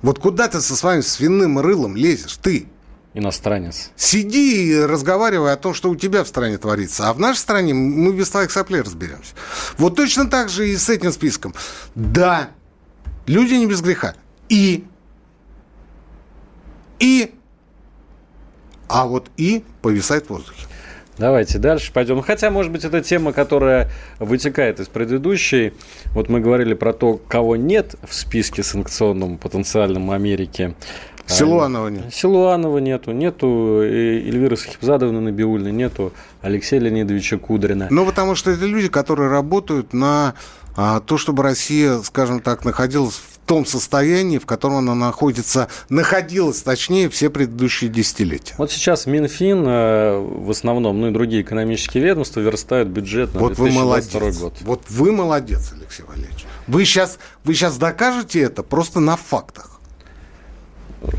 [0.00, 2.38] Вот куда ты со своим свиным рылом лезешь?
[2.38, 2.68] Ты,
[3.14, 3.90] иностранец.
[3.96, 7.08] Сиди и разговаривай о том, что у тебя в стране творится.
[7.08, 9.34] А в нашей стране мы без твоих соплей разберемся.
[9.78, 11.54] Вот точно так же и с этим списком.
[11.94, 12.50] Да,
[13.26, 14.14] люди не без греха.
[14.48, 14.84] И.
[16.98, 17.32] И.
[18.88, 20.66] А вот и повисает в воздухе.
[21.16, 22.20] Давайте дальше пойдем.
[22.22, 25.72] Хотя, может быть, это тема, которая вытекает из предыдущей.
[26.06, 30.74] Вот мы говорили про то, кого нет в списке санкционном потенциальном Америки.
[31.26, 32.14] Силуанова нет.
[32.14, 37.88] Силуанова нету, нету Эльвиры Сахибзадовны Набиульны, нету Алексея Леонидовича Кудрина.
[37.90, 40.34] Ну, потому что это люди, которые работают на
[40.76, 46.62] а, то, чтобы Россия, скажем так, находилась в том состоянии, в котором она находится, находилась,
[46.62, 48.54] точнее, все предыдущие десятилетия.
[48.58, 53.54] Вот сейчас Минфин э, в основном, ну и другие экономические ведомства верстают бюджет на вот
[53.54, 54.54] 2022 вы год.
[54.62, 56.46] Вот вы молодец, Алексей Валерьевич.
[56.66, 59.73] Вы сейчас, вы сейчас докажете это просто на фактах.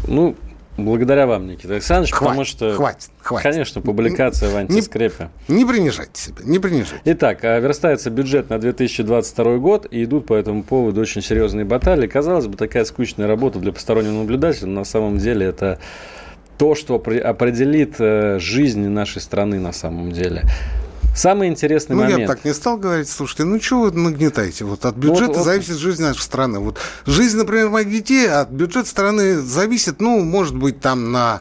[0.08, 0.36] Ну,
[0.78, 3.43] благодаря вам, Никита Александрович, хватит, потому что, хватит, хватит.
[3.43, 5.30] конечно, публикация в антискрепе.
[5.48, 7.02] Не, не принижайте себя, не принижайте.
[7.06, 12.08] Итак, а верстается бюджет на 2022 год, и идут по этому поводу очень серьезные баталии.
[12.08, 15.80] Казалось бы, такая скучная работа для постороннего наблюдателя, но на самом деле это
[16.58, 20.43] то, что определит э, жизнь нашей страны на самом деле.
[21.15, 22.17] Самый интересный ну, момент.
[22.17, 23.08] Ну, я так не стал говорить.
[23.08, 24.65] Слушайте, ну, что вы нагнетаете?
[24.65, 25.45] Вот от бюджета вот, вот.
[25.45, 26.60] зависит жизнь нашей страны.
[26.60, 31.39] Вот жизнь, например, моих детей от бюджета страны зависит, ну, может быть, там на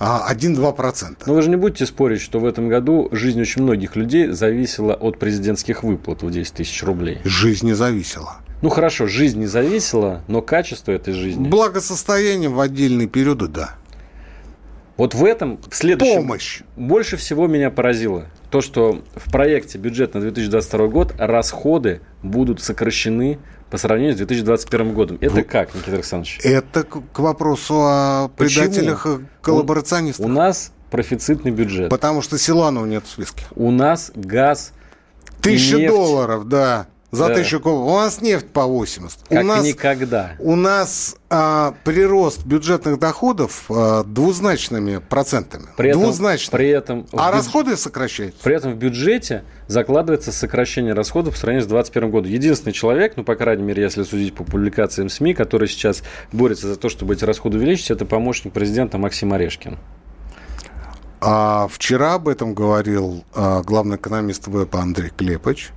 [0.00, 1.16] 1-2%.
[1.26, 4.94] Но вы же не будете спорить, что в этом году жизнь очень многих людей зависела
[4.94, 7.20] от президентских выплат в 10 тысяч рублей.
[7.22, 8.38] Жизнь не зависела.
[8.62, 11.48] Ну хорошо, жизнь не зависела, но качество этой жизни...
[11.48, 13.74] Благосостояние в отдельные периоды, да.
[14.96, 16.22] Вот в этом в следующем...
[16.22, 16.62] Помощь.
[16.76, 23.38] Больше всего меня поразило то, что в проекте бюджет на 2022 год расходы будут сокращены
[23.70, 25.18] по сравнению с 2021 годом.
[25.22, 25.46] Это вот.
[25.46, 26.38] как, Никита Александрович?
[26.44, 29.06] Это к вопросу о предателях
[29.40, 30.26] коллаборационистов.
[30.26, 31.88] У, у нас профицитный бюджет.
[31.88, 33.44] Потому что Силанова нет в списке.
[33.56, 34.74] У нас газ
[35.40, 36.86] Тысяча долларов, да.
[37.12, 37.34] За да.
[37.34, 37.86] тысячу кубов.
[37.86, 39.18] У нас нефть по 80.
[39.28, 40.32] Как у нас, никогда.
[40.38, 45.66] У нас а, прирост бюджетных доходов а, двузначными процентами.
[45.76, 46.56] При этом, двузначными.
[46.56, 47.36] При этом а бюдж...
[47.36, 48.42] расходы сокращаются.
[48.42, 52.32] При этом в бюджете закладывается сокращение расходов по сравнению с 2021 годом.
[52.32, 56.76] Единственный человек, ну, по крайней мере, если судить по публикациям СМИ, который сейчас борется за
[56.76, 59.76] то, чтобы эти расходы увеличить, это помощник президента Максим Орешкин.
[61.20, 65.72] А вчера об этом говорил а, главный экономист ВЭПа Андрей Клепыч.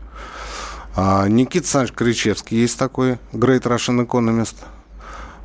[0.95, 4.55] А, Никита Александрович Кричевский есть такой, Great Russian Economist,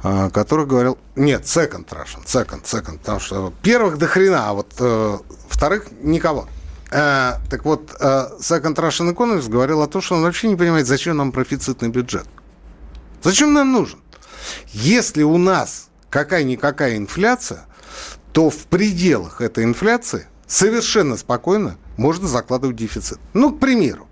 [0.03, 0.97] а, который говорил...
[1.17, 6.49] Нет, second Russian, second, second, потому что первых до хрена, а вот э, вторых никого.
[6.93, 10.87] Э, так вот, э, second Russian Economist говорил о том, что он вообще не понимает,
[10.87, 12.27] зачем нам профицитный бюджет.
[13.23, 14.01] Зачем нам нужен?
[14.69, 17.67] Если у нас какая-никакая инфляция,
[18.33, 23.19] то в пределах этой инфляции совершенно спокойно можно закладывать дефицит.
[23.35, 24.07] Ну, к примеру,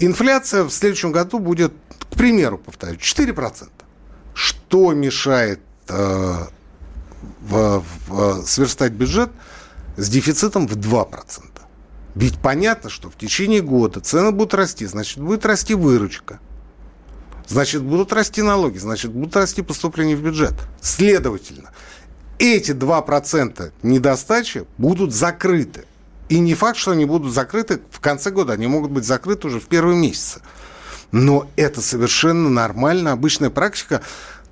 [0.00, 1.72] Инфляция в следующем году будет,
[2.10, 3.68] к примеру, повторю, 4%.
[4.32, 6.46] Что мешает э,
[7.40, 9.30] в, в, сверстать бюджет
[9.98, 11.42] с дефицитом в 2%.
[12.14, 16.40] Ведь понятно, что в течение года цены будут расти, значит, будет расти выручка.
[17.46, 20.54] Значит, будут расти налоги, значит, будут расти поступления в бюджет.
[20.80, 21.72] Следовательно,
[22.38, 25.84] эти 2% недостачи будут закрыты.
[26.30, 29.58] И не факт, что они будут закрыты в конце года, они могут быть закрыты уже
[29.58, 30.40] в первые месяцы.
[31.10, 34.00] Но это совершенно нормальная, обычная практика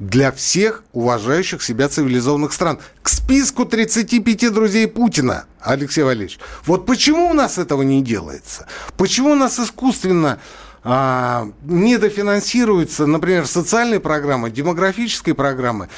[0.00, 2.80] для всех уважающих себя цивилизованных стран.
[3.00, 6.40] К списку 35 друзей Путина, Алексей Валерьевич.
[6.66, 8.66] Вот почему у нас этого не делается?
[8.96, 10.40] Почему у нас искусственно
[10.82, 15.88] а, недофинансируются, например, социальные программы, демографические программы?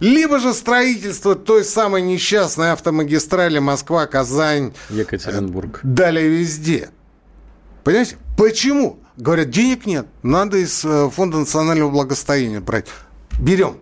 [0.00, 4.72] Либо же строительство той самой несчастной автомагистрали Москва-Казань...
[4.90, 5.80] Екатеринбург.
[5.82, 6.90] Далее везде.
[7.84, 8.16] Понимаете?
[8.36, 8.98] Почему?
[9.16, 12.86] Говорят, денег нет, надо из э, Фонда национального благосостояния брать.
[13.40, 13.78] Берем.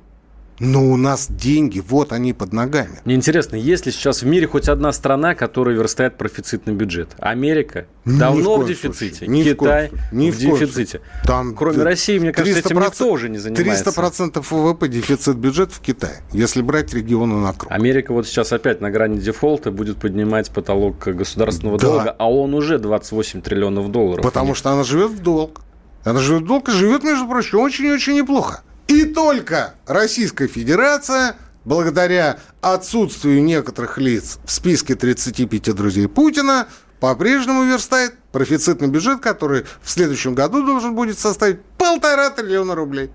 [0.60, 3.00] Но у нас деньги, вот они под ногами.
[3.04, 7.10] Мне интересно, есть ли сейчас в мире хоть одна страна, которая верстает профицитный бюджет?
[7.18, 11.00] Америка Ни давно в, в дефиците, Ни Китай в, в, в дефиците.
[11.24, 13.90] Там Кроме России, мне кажется, этим никто уже не занимается.
[13.90, 17.72] 300% ВВП дефицит бюджета в Китае, если брать регионы на круг.
[17.72, 21.86] Америка вот сейчас опять на грани дефолта будет поднимать потолок государственного да.
[21.86, 24.22] долга, а он уже 28 триллионов долларов.
[24.22, 25.62] Потому что она живет в долг.
[26.04, 28.62] Она живет в долг и живет, между прочим, очень-очень неплохо.
[28.86, 36.68] И только Российская Федерация, благодаря отсутствию некоторых лиц в списке 35 друзей Путина,
[37.00, 43.10] по-прежнему верстает профицитный бюджет, который в следующем году должен будет составить полтора триллиона рублей.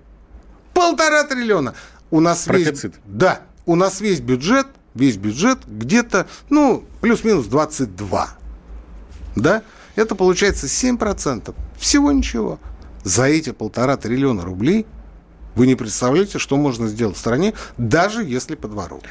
[0.74, 1.74] Полтора триллиона.
[2.10, 2.94] У нас Профицит.
[2.94, 3.02] весь...
[3.06, 8.28] Да, у нас весь бюджет, весь бюджет где-то, ну, плюс-минус 22.
[9.36, 9.62] Да?
[9.94, 11.54] Это получается 7%.
[11.78, 12.58] Всего ничего.
[13.04, 14.86] За эти полтора триллиона рублей–
[15.54, 19.08] вы не представляете, что можно сделать в стране, даже если подворовывать.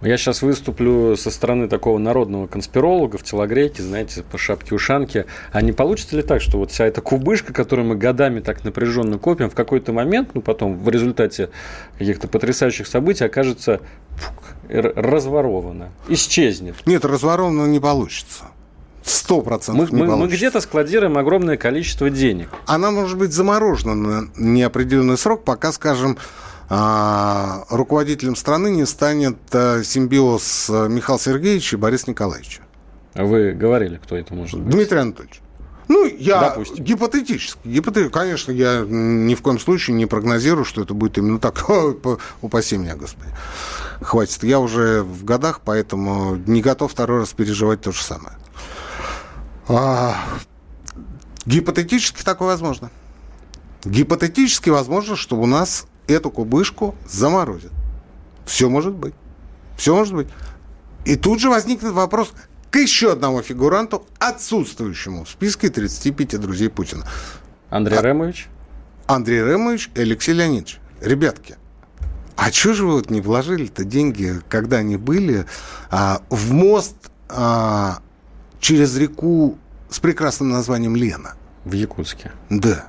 [0.00, 5.26] Я сейчас выступлю со стороны такого народного конспиролога в телогрейке, знаете, по шапке-ушанке.
[5.50, 9.18] А не получится ли так, что вот вся эта кубышка, которую мы годами так напряженно
[9.18, 11.50] копим, в какой-то момент, ну, потом в результате
[11.98, 13.80] каких-то потрясающих событий окажется
[14.14, 14.36] фук,
[14.68, 16.76] разворована, исчезнет?
[16.86, 18.44] Нет, разворовано не получится.
[19.02, 22.48] Сто процентов мы, мы, мы где-то складируем огромное количество денег.
[22.66, 26.18] Она может быть заморожена на неопределенный срок, пока, скажем,
[26.68, 32.62] а, руководителем страны не станет а, симбиоз Михаила Сергеевича и Бориса Николаевича.
[33.14, 34.74] Вы говорили, кто это может быть?
[34.74, 35.40] Dmitry Анатольевич.
[35.88, 36.84] Ну, я Допустим.
[36.84, 37.58] гипотетически.
[37.64, 38.12] Гипотет...
[38.12, 41.64] Конечно, я ни в коем случае не прогнозирую, что это будет именно так.
[42.42, 43.30] Упаси меня, Господи.
[44.02, 44.44] Хватит.
[44.44, 48.36] Я уже в годах, поэтому не готов второй раз переживать то же самое.
[49.68, 50.16] А,
[51.46, 52.90] гипотетически такое возможно.
[53.84, 57.72] Гипотетически возможно, что у нас эту кубышку заморозят.
[58.44, 59.14] Все может быть.
[59.76, 60.28] Все может быть.
[61.04, 62.32] И тут же возникнет вопрос
[62.70, 67.06] к еще одному фигуранту, отсутствующему в списке 35 друзей Путина.
[67.70, 68.48] Андрей а, Ремович?
[69.06, 70.80] Андрей Ремович и Алексей Леонидович.
[71.00, 71.56] Ребятки,
[72.36, 75.46] а что же вы вот не вложили-то деньги, когда они были,
[75.90, 76.96] а, в мост
[77.28, 78.00] а,
[78.60, 79.58] через реку
[79.90, 81.34] с прекрасным названием Лена.
[81.64, 82.32] В Якутске.
[82.50, 82.86] Да.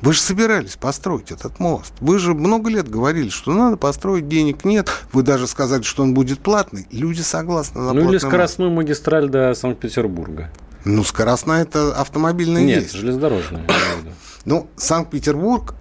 [0.00, 1.92] Вы же собирались построить этот мост.
[2.00, 4.88] Вы же много лет говорили, что надо построить, денег нет.
[5.12, 6.86] Вы даже сказали, что он будет платный.
[6.92, 8.84] Люди согласны на Ну или скоростную мост.
[8.84, 10.50] магистраль до Санкт-Петербурга.
[10.84, 12.94] Ну, скоростная это автомобильная Нет, есть.
[12.94, 13.64] железнодорожная.
[14.44, 15.74] ну, Санкт-Петербург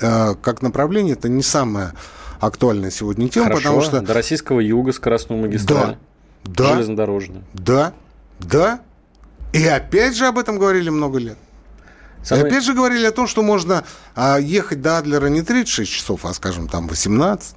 [0.00, 1.94] э, как направление это не самая
[2.40, 4.00] актуальная сегодня тема, Хорошо, потому что...
[4.00, 5.96] до российского юга скоростную магистраль.
[6.44, 7.44] Да, да, железнодорожную.
[7.52, 7.92] Да,
[8.40, 8.80] да.
[9.52, 11.38] И опять же об этом говорили много лет.
[12.22, 12.44] Самый...
[12.44, 16.24] И опять же говорили о том, что можно а, ехать до Адлера не 36 часов,
[16.24, 17.56] а, скажем, там 18.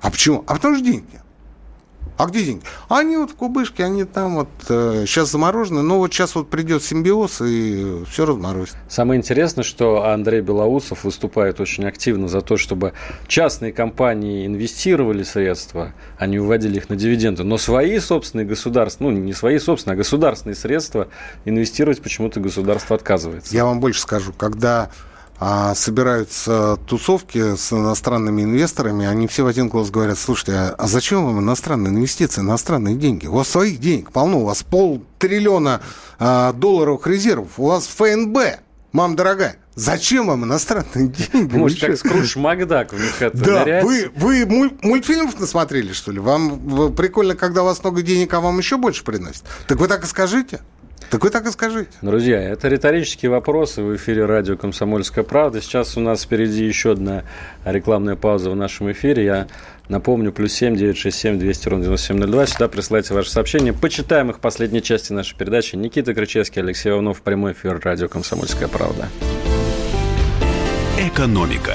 [0.00, 0.44] А почему?
[0.46, 1.20] А потому что деньги.
[2.16, 2.62] А где деньги?
[2.88, 6.82] Они вот в кубышке, они там вот э, сейчас заморожены, но вот сейчас вот придет
[6.82, 8.74] симбиоз и все разморозит.
[8.88, 12.94] Самое интересное, что Андрей Белоусов выступает очень активно за то, чтобы
[13.28, 19.10] частные компании инвестировали средства, а не уводили их на дивиденды, но свои собственные государства, ну
[19.10, 21.08] не свои собственные, а государственные средства
[21.44, 23.54] инвестировать почему-то государство отказывается.
[23.54, 24.90] Я вам больше скажу, когда
[25.38, 30.86] а собираются тусовки с иностранными инвесторами, они все в один голос говорят, слушайте, а, а
[30.86, 33.26] зачем вам иностранные инвестиции, иностранные деньги?
[33.26, 35.80] У вас своих денег полно, у вас полтриллиона
[36.18, 38.38] а, долларовых резервов, у вас ФНБ,
[38.92, 39.56] мам дорогая.
[39.74, 41.54] Зачем вам иностранные деньги?
[41.54, 43.84] Может, как Скрудж Макдак в них это Да, нырять?
[43.84, 44.46] вы, вы
[44.80, 46.18] мультфильмов насмотрели, что ли?
[46.18, 49.44] Вам прикольно, когда у вас много денег, а вам еще больше приносит?
[49.68, 50.60] Так вы так и скажите.
[51.08, 51.90] Так вы так и скажите.
[52.02, 55.60] Друзья, это риторические вопросы в эфире радио «Комсомольская правда».
[55.60, 57.22] Сейчас у нас впереди еще одна
[57.64, 59.24] рекламная пауза в нашем эфире.
[59.24, 59.46] Я
[59.88, 62.44] напомню, плюс семь девять шесть семь двести ровно девяносто семь ноль два.
[62.46, 63.72] Сюда присылайте ваши сообщения.
[63.72, 65.76] Почитаем их в последней части нашей передачи.
[65.76, 69.08] Никита Крычевский, Алексей Иванов, прямой эфир радио «Комсомольская правда».
[70.98, 71.74] Экономика.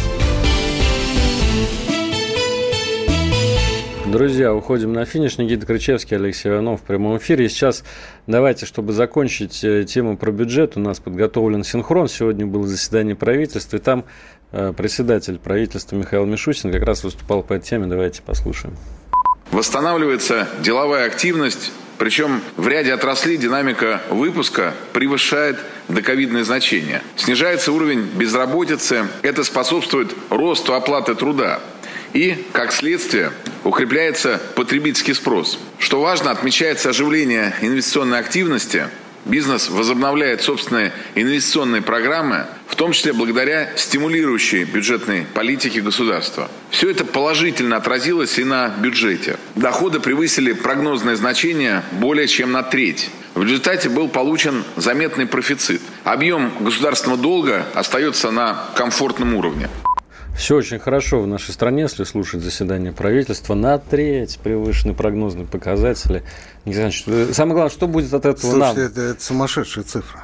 [4.11, 5.37] Друзья, уходим на финиш.
[5.37, 7.45] Никита Крычевский, Алексей Иванов в прямом эфире.
[7.45, 7.85] И сейчас
[8.27, 12.09] давайте, чтобы закончить э, тему про бюджет, у нас подготовлен синхрон.
[12.09, 14.03] Сегодня было заседание правительства, и там
[14.51, 17.87] э, председатель правительства Михаил Мишустин как раз выступал по этой теме.
[17.87, 18.75] Давайте послушаем.
[19.51, 25.57] Восстанавливается деловая активность, причем в ряде отраслей динамика выпуска превышает
[25.87, 27.01] доковидные значения.
[27.15, 31.61] Снижается уровень безработицы, это способствует росту оплаты труда.
[32.13, 33.31] И, как следствие,
[33.63, 35.59] укрепляется потребительский спрос.
[35.79, 38.87] Что важно, отмечается оживление инвестиционной активности,
[39.25, 46.49] Бизнес возобновляет собственные инвестиционные программы, в том числе благодаря стимулирующей бюджетной политике государства.
[46.71, 49.37] Все это положительно отразилось и на бюджете.
[49.55, 53.11] Доходы превысили прогнозные значения более чем на треть.
[53.35, 55.81] В результате был получен заметный профицит.
[56.03, 59.69] Объем государственного долга остается на комфортном уровне.
[60.35, 63.53] Все очень хорошо в нашей стране, если слушать заседание правительства.
[63.53, 66.23] На треть превышены прогнозные показатели.
[66.65, 68.73] Николай Иванович, Самое главное, что будет от этого нам?
[68.73, 70.23] Слушайте, это, это сумасшедшая цифра.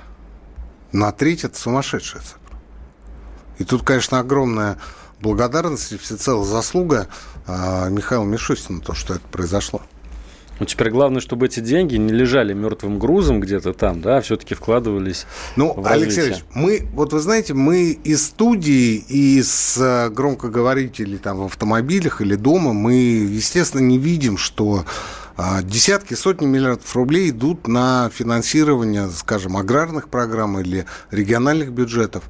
[0.91, 2.39] На треть это сумасшедшая цифра.
[3.57, 4.77] И тут, конечно, огромная
[5.19, 7.07] благодарность и всецело заслуга
[7.45, 9.81] а, Михаила Мишустина, то, что это произошло.
[10.59, 14.55] Ну, теперь главное, чтобы эти деньги не лежали мертвым грузом где-то там, да, а все-таки
[14.55, 16.27] вкладывались Ну, в Алексей.
[16.27, 22.21] Ильич, мы, вот вы знаете, мы из студии, и из э, громкоговорителей там в автомобилях
[22.21, 24.85] или дома, мы, естественно, не видим, что
[25.39, 32.23] а, десятки, сотни миллиардов рублей идут на финансирование, скажем, аграрных программ или региональных бюджетов.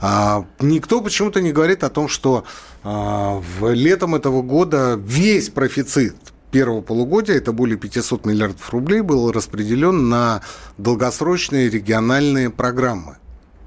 [0.00, 2.44] А, никто почему-то не говорит о том, что
[2.82, 6.16] а, в летом этого года весь профицит
[6.50, 10.42] первого полугодия, это более 500 миллиардов рублей, был распределен на
[10.76, 13.18] долгосрочные региональные программы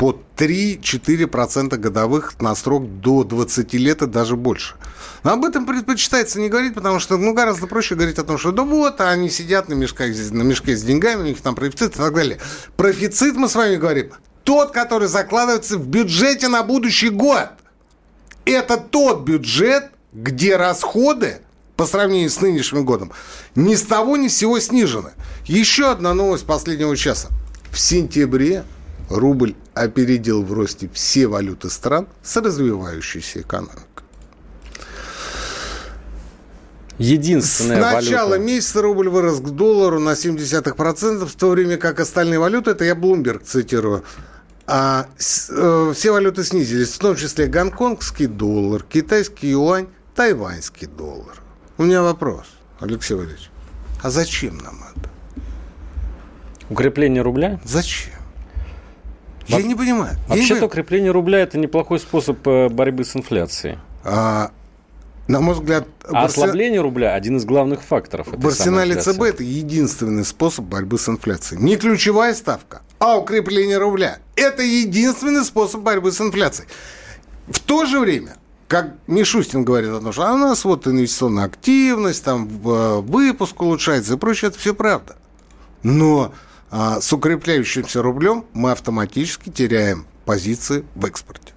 [0.02, 4.74] по 3-4% годовых на срок до 20 лет и даже больше.
[5.24, 8.52] Но об этом предпочитается не говорить, потому что ну, гораздо проще говорить о том, что
[8.52, 11.94] да вот, а они сидят на, мешках, на мешке с деньгами, у них там профицит
[11.94, 12.40] и так далее.
[12.78, 14.12] Профицит, мы с вами говорим,
[14.44, 17.50] тот, который закладывается в бюджете на будущий год.
[18.46, 21.42] Это тот бюджет, где расходы
[21.82, 23.12] по сравнению с нынешним годом
[23.56, 25.14] ни с того ни с сего снижены.
[25.46, 27.30] Еще одна новость последнего часа.
[27.72, 28.66] В сентябре
[29.10, 33.82] рубль опередил в росте все валюты стран с развивающейся экономикой.
[37.00, 38.46] С Единственная начала валюта.
[38.46, 42.94] месяца рубль вырос к доллару на 0,7%, в то время как остальные валюты, это я
[42.94, 44.04] Bloomberg цитирую,
[44.68, 51.42] а, с- э, все валюты снизились, в том числе гонконгский доллар, китайский юань, тайваньский доллар.
[51.82, 52.46] У меня вопрос,
[52.80, 53.50] Алексей Валерьевич,
[54.04, 55.10] а зачем нам это?
[56.70, 57.60] Укрепление рубля?
[57.64, 58.14] Зачем?
[59.48, 60.16] Я не понимаю.
[60.28, 63.80] Вообще-то укрепление рубля– это неплохой способ э, борьбы с инфляцией.
[64.04, 64.52] А,
[65.28, 68.28] на мой взгляд, А арсе- ослабление рубля– один из главных факторов.
[68.32, 68.98] в арсенале.
[69.02, 71.64] ЦБ это единственный способ борьбы с инфляцией.
[71.64, 74.20] Не ключевая ставка, а укрепление рубля.
[74.36, 76.70] Это единственный способ борьбы с инфляцией.
[77.48, 78.36] В то же время,
[78.72, 83.62] как Мишустин говорит о том, что а у нас вот инвестиционная активность, там в- выпуск
[83.62, 85.18] улучшается и прочее, это все правда.
[85.84, 86.34] Но
[86.70, 91.52] а, с укрепляющимся рублем мы автоматически теряем позиции в экспорте.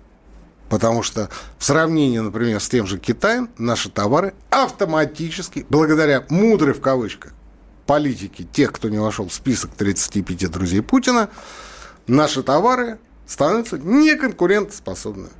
[0.68, 6.80] Потому что в сравнении, например, с тем же Китаем, наши товары автоматически, благодаря мудрой в
[6.80, 7.32] кавычках
[7.86, 11.30] политике тех, кто не вошел в список 35 друзей Путина,
[12.08, 15.30] наши товары становится неконкурентоспособной.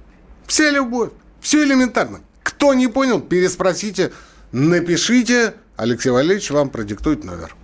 [0.46, 1.10] Вся любовь.
[1.44, 2.20] Все элементарно.
[2.42, 4.12] Кто не понял, переспросите,
[4.50, 5.52] напишите.
[5.76, 7.54] Алексей Валерьевич вам продиктует номер.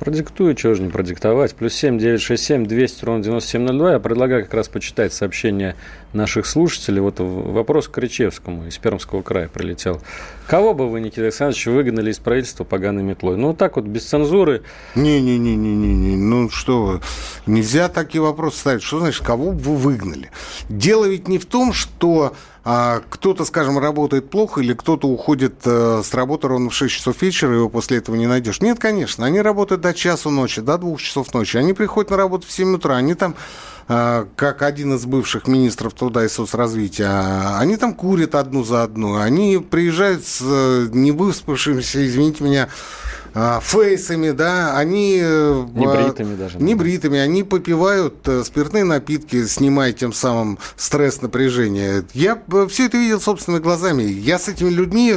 [0.00, 1.54] Продиктую, чего же не продиктовать.
[1.54, 3.92] Плюс семь девять шесть семь двести ровно девяносто семь ноль два.
[3.92, 5.76] Я предлагаю как раз почитать сообщения
[6.12, 7.00] наших слушателей.
[7.00, 10.02] Вот вопрос к Кричевскому из Пермского края прилетел.
[10.48, 13.36] Кого бы вы, Никита Александрович, выгнали из правительства поганой метлой?
[13.36, 14.62] Ну, вот так вот, без цензуры.
[14.96, 17.00] Не-не-не-не-не, ну что вы,
[17.46, 18.82] нельзя такие вопросы ставить.
[18.82, 20.30] Что значит, кого бы вы выгнали?
[20.68, 22.34] Дело ведь не в том, что
[22.70, 27.22] а кто-то, скажем, работает плохо, или кто-то уходит э, с работы ровно в 6 часов
[27.22, 28.60] вечера, его после этого не найдешь.
[28.60, 31.56] Нет, конечно, они работают до часу ночи, до двух часов ночи.
[31.56, 33.36] Они приходят на работу в 7 утра, они там
[33.88, 39.58] как один из бывших министров труда и соцразвития, они там курят одну за одну, они
[39.58, 42.68] приезжают с э, невыспавшимися, извините меня,
[43.34, 45.20] а, фейсами, да, они...
[45.22, 46.58] Э, небритыми даже.
[46.58, 52.04] Небритыми, они попивают э, спиртные напитки, снимая тем самым стресс, напряжение.
[52.14, 54.02] Я все это видел собственными глазами.
[54.02, 55.16] Я с этими людьми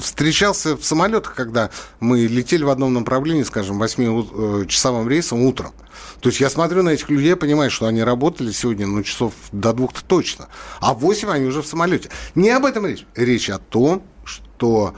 [0.00, 1.70] встречался в самолетах, когда
[2.00, 5.72] мы летели в одном направлении, скажем, 8-часовым э, рейсом утром.
[6.20, 9.34] То есть я смотрю на этих людей, я понимаю, что они работали сегодня, ну, часов
[9.52, 10.48] до двух-то точно.
[10.80, 12.10] А в 8 они уже в самолете.
[12.34, 13.06] Не об этом речь.
[13.14, 14.94] Речь о том, что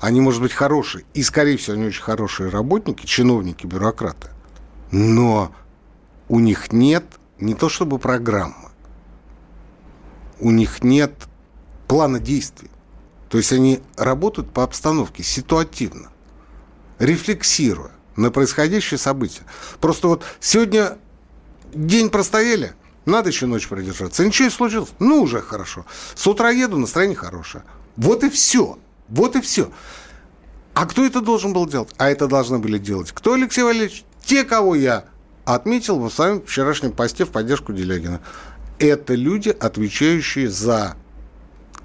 [0.00, 4.28] они, может быть, хорошие, и, скорее всего, они очень хорошие работники, чиновники, бюрократы.
[4.90, 5.54] Но
[6.28, 7.04] у них нет
[7.38, 8.68] не то чтобы программы,
[10.40, 11.14] у них нет
[11.88, 12.70] плана действий.
[13.30, 16.10] То есть они работают по обстановке, ситуативно,
[16.98, 19.44] рефлексируя на происходящее событие.
[19.80, 20.98] Просто вот сегодня
[21.72, 24.24] день простояли, надо еще ночь продержаться.
[24.24, 25.84] Ничего не случилось, ну уже хорошо.
[26.14, 27.64] С утра еду, настроение хорошее.
[27.96, 28.78] Вот и все.
[29.08, 29.70] Вот и все.
[30.74, 31.90] А кто это должен был делать?
[31.98, 34.04] А это должны были делать кто, Алексей Валерьевич?
[34.24, 35.04] Те, кого я
[35.44, 38.20] отметил в своем вчерашнем посте в поддержку Делягина.
[38.78, 40.96] Это люди, отвечающие за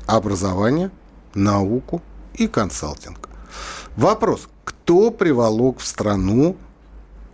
[0.07, 0.91] образование,
[1.33, 2.01] науку
[2.33, 3.29] и консалтинг.
[3.95, 4.47] Вопрос.
[4.89, 6.57] Кто приволок в страну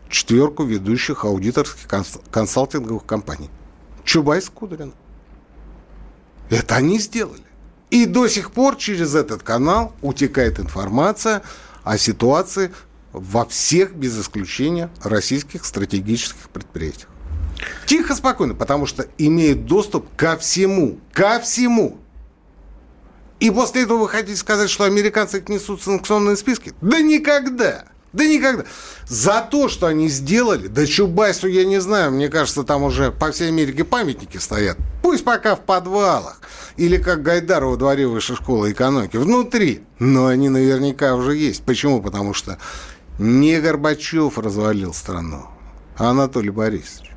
[0.10, 1.88] четверку ведущих аудиторских
[2.30, 3.50] консалтинговых компаний?
[4.04, 4.94] Чубайс Кудрин.
[6.50, 7.46] Это они сделали.
[7.92, 11.44] И до сих пор через этот канал утекает информация
[11.86, 12.74] о ситуации
[13.14, 17.08] во всех, без исключения, российских стратегических предприятиях.
[17.86, 21.00] Тихо, спокойно, потому что имеют доступ ко всему.
[21.14, 22.00] Ко всему.
[23.40, 26.74] И после этого вы хотите сказать, что американцы несут санкционные списки?
[26.82, 27.86] Да никогда.
[28.14, 28.64] Да никогда.
[29.10, 33.32] За то, что они сделали, да Чубайсу я не знаю, мне кажется, там уже по
[33.32, 34.78] всей Америке памятники стоят.
[35.04, 36.40] Пусть пока в подвалах.
[36.78, 39.18] Или как Гайдар во дворе высшей школы экономики.
[39.18, 39.84] Внутри.
[40.00, 41.64] Но они наверняка уже есть.
[41.64, 42.02] Почему?
[42.02, 42.58] Потому что
[43.20, 45.48] не Горбачев развалил страну,
[45.98, 47.15] а Анатолий Борисович.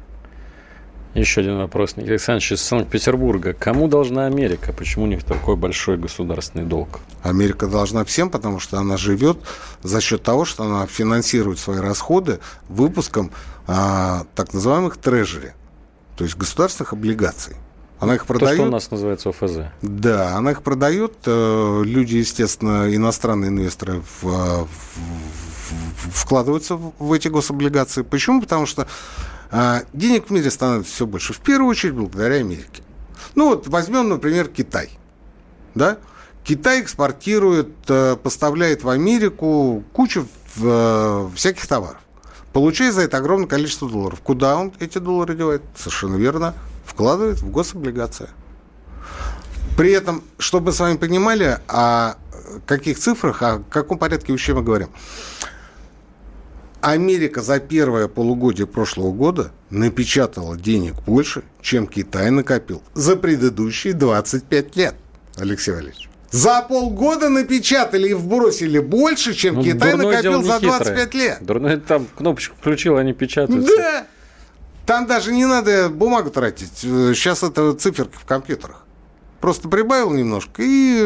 [1.18, 3.52] Еще один вопрос, Никита Александрович из Санкт-Петербурга.
[3.52, 4.72] Кому должна Америка?
[4.72, 7.00] Почему у них такой большой государственный долг?
[7.24, 9.38] Америка должна всем, потому что она живет
[9.82, 12.38] за счет того, что она финансирует свои расходы
[12.68, 13.32] выпуском
[13.66, 15.54] а, так называемых трежери,
[16.16, 17.56] то есть государственных облигаций.
[17.98, 18.56] Она их продает.
[18.56, 19.72] То, что у нас называется ОФЗ.
[19.82, 21.14] Да, она их продает.
[21.26, 28.02] Э, люди, естественно, иностранные инвесторы в, в, в, вкладываются в эти гособлигации.
[28.02, 28.40] Почему?
[28.40, 28.86] Потому что
[29.50, 31.32] а, денег в мире становится все больше.
[31.32, 32.82] В первую очередь благодаря Америке.
[33.34, 34.90] Ну вот возьмем, например, Китай.
[35.74, 35.98] Да?
[36.44, 40.26] Китай экспортирует, э, поставляет в Америку кучу
[40.56, 42.00] э, всяких товаров.
[42.52, 44.20] Получая за это огромное количество долларов.
[44.22, 45.62] Куда он эти доллары девает?
[45.76, 46.54] Совершенно верно.
[46.86, 48.30] Вкладывает в гособлигации.
[49.76, 52.14] При этом, чтобы мы с вами понимали, о
[52.66, 54.88] каких цифрах, о каком порядке вещей мы говорим.
[56.80, 64.76] Америка за первое полугодие прошлого года напечатала денег больше, чем Китай накопил за предыдущие 25
[64.76, 64.94] лет,
[65.36, 66.08] Алексей Валерьевич.
[66.30, 71.38] За полгода напечатали и вбросили больше, чем ну, Китай накопил за 25 лет.
[71.40, 73.64] Дурной там кнопочку включил, они печатают.
[73.64, 74.06] Да!
[74.84, 76.78] Там даже не надо бумагу тратить.
[76.78, 78.84] Сейчас это циферки в компьютерах.
[79.40, 81.00] Просто прибавил немножко, и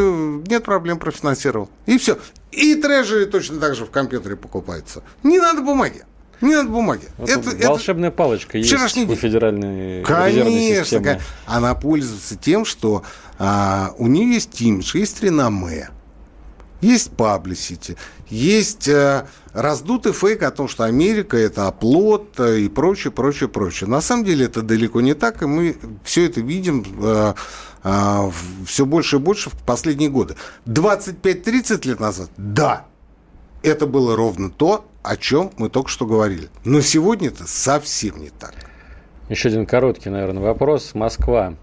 [0.48, 1.68] нет проблем, профинансировал.
[1.86, 2.18] И все.
[2.50, 5.02] И трежери точно так же в компьютере покупается.
[5.22, 6.04] Не надо бумаги.
[6.40, 7.04] Не надо бумаги.
[7.18, 8.16] Вот это, волшебная это...
[8.16, 11.20] палочка есть Вчерашний у федеральной Конечно.
[11.46, 13.04] Она пользуется тем, что
[13.38, 15.90] а, у нее есть имидж, есть реноме,
[16.82, 17.96] есть паблисити,
[18.28, 23.88] есть а, раздутый фейк о том, что Америка это оплот а, и прочее, прочее, прочее.
[23.88, 27.34] На самом деле это далеко не так, и мы все это видим а,
[27.82, 28.30] а,
[28.66, 30.34] все больше и больше в последние годы.
[30.66, 32.86] 25-30 лет назад, да,
[33.62, 36.48] это было ровно то, о чем мы только что говорили.
[36.64, 38.54] Но сегодня это совсем не так.
[39.28, 40.94] Еще один короткий, наверное, вопрос.
[40.94, 41.54] Москва.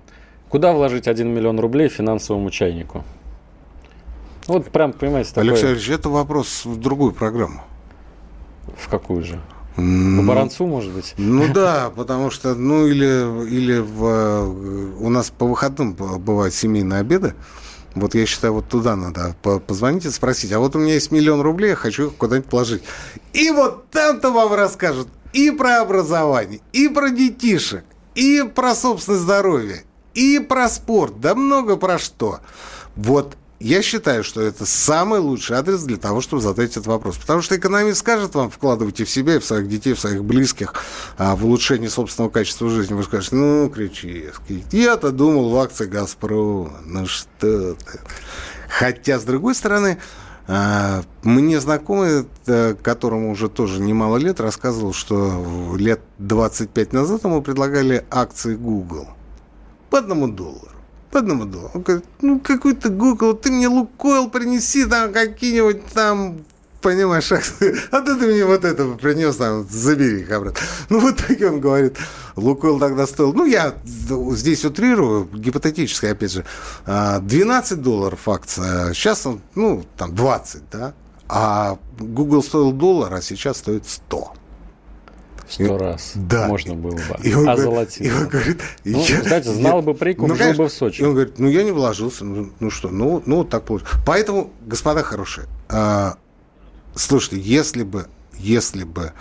[0.50, 3.04] Куда вложить 1 миллион рублей финансовому чайнику?
[4.50, 5.52] Вот прям, понимаете, такое...
[5.52, 7.62] Алексей Ильич, это вопрос в другую программу.
[8.76, 9.40] В какую же?
[9.76, 11.14] По Баранцу, может быть?
[11.18, 17.00] Ну да, потому что, ну или, или в, э, у нас по выходным бывают семейные
[17.00, 17.36] обеды.
[17.94, 20.52] Вот я считаю, вот туда надо позвонить и спросить.
[20.52, 22.84] А вот у меня есть миллион рублей, я хочу их куда-нибудь положить.
[23.34, 27.84] И вот там-то вам расскажут и про образование, и про детишек,
[28.16, 29.84] и про собственное здоровье,
[30.16, 32.40] и про спорт, да много про что.
[32.96, 37.18] Вот я считаю, что это самый лучший адрес для того, чтобы задать этот вопрос.
[37.18, 40.74] Потому что экономист скажет вам, вкладывайте в себя, в своих детей, в своих близких,
[41.18, 42.94] а, в улучшение собственного качества жизни.
[42.94, 46.72] Вы скажете, ну, Кричевский, я-то думал в акции «Газпрома».
[46.86, 48.00] Ну, что ты.
[48.70, 49.98] Хотя, с другой стороны,
[50.48, 57.42] а, мне знакомый, э, которому уже тоже немало лет, рассказывал, что лет 25 назад ему
[57.42, 59.10] предлагали акции Google
[59.90, 60.79] по одному доллару
[61.12, 61.72] по одному доллару.
[61.74, 66.46] Он говорит, ну какой-то Google, ты мне Лукойл принеси там какие-нибудь там
[66.82, 70.62] понимаешь, а ты, ты мне вот это принес, там, забери их обратно.
[70.90, 71.98] Ну, вот так он говорит,
[72.36, 76.46] Лукойл тогда стоил, ну, я здесь утрирую, гипотетически, опять же,
[76.86, 80.94] 12 а, долларов акция, сейчас он, ну, там, 20, да,
[81.28, 84.34] а Google стоил доллар, а сейчас стоит 100.
[85.50, 86.12] Сто раз.
[86.16, 86.48] Да.
[86.48, 87.18] Можно было бы.
[87.24, 88.06] И он Озолотить.
[88.06, 91.02] И он говорит, ну, я, кстати, знал я, бы прикуп, ну, жил бы в Сочи.
[91.02, 92.24] И он говорит, ну, я не вложился.
[92.24, 93.94] Ну, ну что, ну, ну, так получилось.
[94.06, 96.18] Поэтому, господа хорошие, а,
[96.94, 99.14] слушайте, если бы, если бы,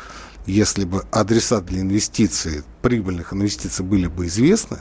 [0.44, 4.80] если бы адреса для инвестиций, прибыльных инвестиций были бы известны,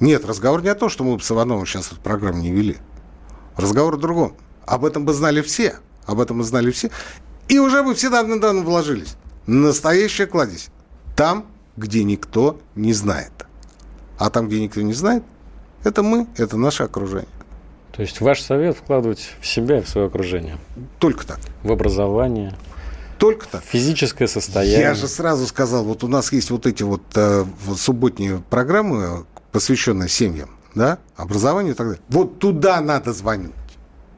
[0.00, 2.76] нет, разговор не о том, что мы бы с Ивановым сейчас эту программу не вели.
[3.56, 4.36] Разговор о другом.
[4.66, 5.76] Об этом бы знали все.
[6.06, 6.90] Об этом бы знали все.
[7.48, 9.16] И уже бы все давно-давно вложились.
[9.46, 10.68] Настоящая кладезь.
[11.16, 13.32] Там, где никто не знает.
[14.18, 15.22] А там, где никто не знает,
[15.82, 17.28] это мы, это наше окружение.
[17.92, 20.58] То есть ваш совет вкладывать в себя и в свое окружение?
[20.98, 21.38] Только так.
[21.62, 22.56] В образование?
[23.18, 23.62] Только так.
[23.62, 24.80] Физическое состояние?
[24.80, 27.44] Я же сразу сказал, вот у нас есть вот эти вот э,
[27.76, 32.02] субботние программы, посвященные семьям, да, образованию и так далее.
[32.08, 33.52] Вот туда надо звонить.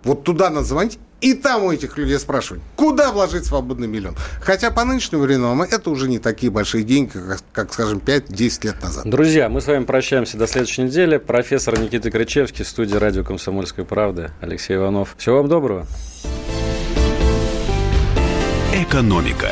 [0.05, 4.16] Вот туда надо звонить и там у этих людей спрашивать, куда вложить свободный миллион.
[4.40, 8.82] Хотя по нынешнему времени это уже не такие большие деньги, как, как скажем, 5-10 лет
[8.82, 9.08] назад.
[9.08, 11.16] Друзья, мы с вами прощаемся до следующей недели.
[11.16, 14.32] Профессор Никита Крычевский, студия радио «Комсомольская правда».
[14.40, 15.14] Алексей Иванов.
[15.18, 15.86] Всего вам доброго.
[18.74, 19.50] Экономика.